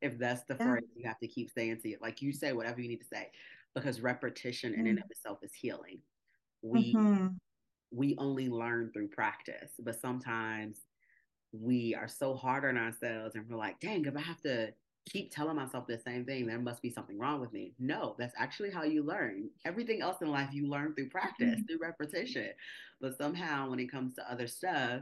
if 0.01 0.17
that's 0.19 0.43
the 0.43 0.57
yeah. 0.59 0.65
phrase 0.65 0.83
you 0.95 1.07
have 1.07 1.19
to 1.19 1.27
keep 1.27 1.49
saying 1.49 1.79
to 1.81 1.89
you. 1.89 1.97
Like 2.01 2.21
you 2.21 2.33
say 2.33 2.53
whatever 2.53 2.81
you 2.81 2.89
need 2.89 3.01
to 3.01 3.07
say 3.07 3.29
because 3.73 4.01
repetition 4.01 4.71
mm-hmm. 4.71 4.81
in 4.81 4.87
and 4.87 4.97
mm-hmm. 4.97 5.05
of 5.05 5.11
itself 5.11 5.39
is 5.41 5.53
healing. 5.53 5.99
We 6.61 6.93
mm-hmm. 6.93 7.27
we 7.91 8.15
only 8.17 8.49
learn 8.49 8.91
through 8.91 9.07
practice, 9.09 9.71
but 9.79 9.99
sometimes 10.01 10.81
we 11.61 11.95
are 11.95 12.07
so 12.07 12.33
hard 12.33 12.65
on 12.65 12.77
ourselves 12.77 13.35
and 13.35 13.45
we're 13.49 13.57
like, 13.57 13.79
dang, 13.79 14.05
if 14.05 14.15
I 14.15 14.21
have 14.21 14.41
to 14.41 14.73
keep 15.07 15.33
telling 15.33 15.55
myself 15.55 15.85
the 15.87 15.99
same 15.99 16.25
thing, 16.25 16.45
there 16.47 16.59
must 16.59 16.81
be 16.81 16.89
something 16.89 17.17
wrong 17.17 17.39
with 17.39 17.53
me. 17.53 17.73
No, 17.79 18.15
that's 18.17 18.33
actually 18.37 18.71
how 18.71 18.83
you 18.83 19.03
learn. 19.03 19.49
Everything 19.65 20.01
else 20.01 20.21
in 20.21 20.31
life 20.31 20.49
you 20.51 20.67
learn 20.67 20.95
through 20.95 21.09
practice, 21.09 21.55
mm-hmm. 21.55 21.63
through 21.63 21.79
repetition. 21.81 22.49
But 22.99 23.17
somehow 23.17 23.69
when 23.69 23.79
it 23.79 23.91
comes 23.91 24.15
to 24.15 24.31
other 24.31 24.47
stuff, 24.47 25.01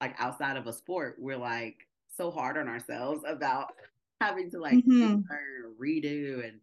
like 0.00 0.14
outside 0.18 0.56
of 0.56 0.66
a 0.66 0.72
sport, 0.72 1.16
we're 1.18 1.36
like 1.36 1.86
so 2.16 2.30
hard 2.30 2.56
on 2.56 2.68
ourselves 2.68 3.22
about 3.26 3.68
having 4.20 4.50
to 4.50 4.58
like 4.58 4.74
mm-hmm. 4.74 5.20
redo 5.82 6.46
and 6.46 6.60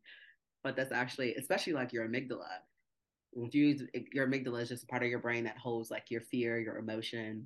but 0.63 0.76
that's 0.76 0.91
actually 0.91 1.36
especially 1.36 1.74
like 1.74 1.91
your 1.91 2.08
amygdala 2.08 2.48
if 3.34 3.54
you 3.54 3.78
your 4.13 4.28
amygdala 4.28 4.62
is 4.62 4.70
just 4.70 4.84
a 4.84 4.88
part 4.88 5.04
of 5.04 5.10
your 5.10 5.20
brain 5.20 5.44
that 5.44 5.58
holds 5.58 5.91
like 5.91 6.10
your 6.10 6.22
fear 6.22 6.60
your 6.60 6.78
emotion 6.78 7.46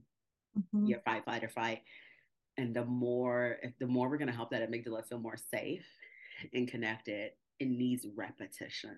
mm-hmm. 0.57 0.85
your 0.85 0.99
fight 0.99 1.25
fight, 1.25 1.43
or 1.43 1.49
fight 1.49 1.81
and 2.57 2.75
the 2.75 2.85
more 2.85 3.57
the 3.79 3.87
more 3.87 4.09
we're 4.09 4.17
going 4.17 4.29
to 4.29 4.33
help 4.33 4.51
that 4.51 4.69
amygdala 4.69 5.05
feel 5.05 5.19
more 5.19 5.37
safe 5.37 5.85
and 6.53 6.67
connected 6.67 7.31
it 7.59 7.67
needs 7.67 8.05
repetition 8.15 8.97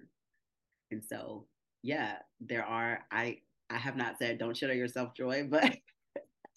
and 0.91 1.03
so 1.03 1.45
yeah 1.83 2.17
there 2.39 2.63
are 2.63 3.05
i 3.11 3.37
i 3.69 3.77
have 3.77 3.95
not 3.95 4.17
said 4.17 4.37
don't 4.37 4.57
shit 4.57 4.69
on 4.69 4.77
yourself 4.77 5.13
Joi 5.15 5.43
but 5.49 5.77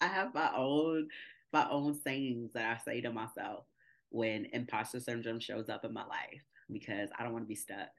i 0.01 0.07
have 0.07 0.33
my 0.33 0.51
own 0.55 1.07
my 1.53 1.67
own 1.69 1.99
sayings 2.01 2.53
that 2.53 2.65
i 2.65 2.77
say 2.83 3.01
to 3.01 3.11
myself 3.11 3.65
when 4.09 4.45
imposter 4.53 4.99
syndrome 4.99 5.39
shows 5.39 5.69
up 5.69 5.85
in 5.85 5.93
my 5.93 6.05
life 6.05 6.43
because 6.71 7.09
I 7.17 7.23
don't 7.23 7.33
want 7.33 7.45
to 7.45 7.49
be 7.49 7.55
stuck. 7.55 7.89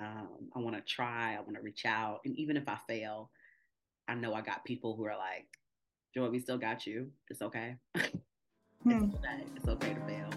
Um, 0.00 0.50
I 0.54 0.58
want 0.58 0.76
to 0.76 0.82
try, 0.82 1.34
I 1.34 1.40
want 1.40 1.54
to 1.54 1.62
reach 1.62 1.84
out. 1.86 2.20
And 2.24 2.36
even 2.36 2.56
if 2.56 2.68
I 2.68 2.78
fail, 2.88 3.30
I 4.08 4.14
know 4.14 4.34
I 4.34 4.40
got 4.40 4.64
people 4.64 4.96
who 4.96 5.04
are 5.04 5.16
like, 5.16 5.46
Joi, 6.14 6.28
we 6.28 6.38
still 6.38 6.58
got 6.58 6.86
you. 6.86 7.10
It's 7.28 7.42
okay. 7.42 7.76
Hmm. 8.84 9.04
it's 9.04 9.14
okay. 9.14 9.44
It's 9.56 9.66
okay 9.66 9.94
to 9.94 10.00
fail. 10.00 10.28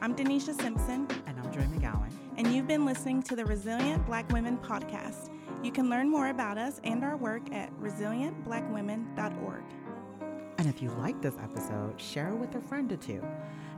I'm 0.00 0.16
Deneshia 0.16 0.58
Simpson. 0.58 1.06
And 1.26 1.38
I'm 1.38 1.52
Joi 1.52 1.60
McGowan. 1.64 2.10
And 2.38 2.50
you've 2.50 2.66
been 2.66 2.86
listening 2.86 3.22
to 3.24 3.36
the 3.36 3.44
Resilient 3.44 4.06
Black 4.06 4.26
Women 4.32 4.56
podcast. 4.56 5.28
You 5.62 5.70
can 5.70 5.90
learn 5.90 6.10
more 6.10 6.28
about 6.28 6.56
us 6.56 6.80
and 6.82 7.04
our 7.04 7.18
work 7.18 7.52
at 7.52 7.70
resilientblackwomen.org. 7.78 9.62
And 10.56 10.66
if 10.66 10.80
you 10.80 10.88
like 10.92 11.20
this 11.20 11.34
episode, 11.42 12.00
share 12.00 12.28
it 12.28 12.36
with 12.36 12.54
a 12.54 12.60
friend 12.62 12.90
or 12.90 12.96
two. 12.96 13.22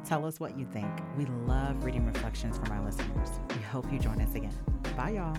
Tell 0.04 0.24
us 0.24 0.38
what 0.38 0.56
you 0.56 0.66
think. 0.66 0.88
We 1.18 1.24
love 1.48 1.82
reading 1.82 2.06
reflections 2.06 2.58
from 2.58 2.70
our 2.70 2.84
listeners. 2.84 3.40
We 3.56 3.62
hope 3.62 3.92
you 3.92 3.98
join 3.98 4.20
us 4.20 4.36
again. 4.36 4.56
Bye, 4.96 5.14
y'all. 5.16 5.36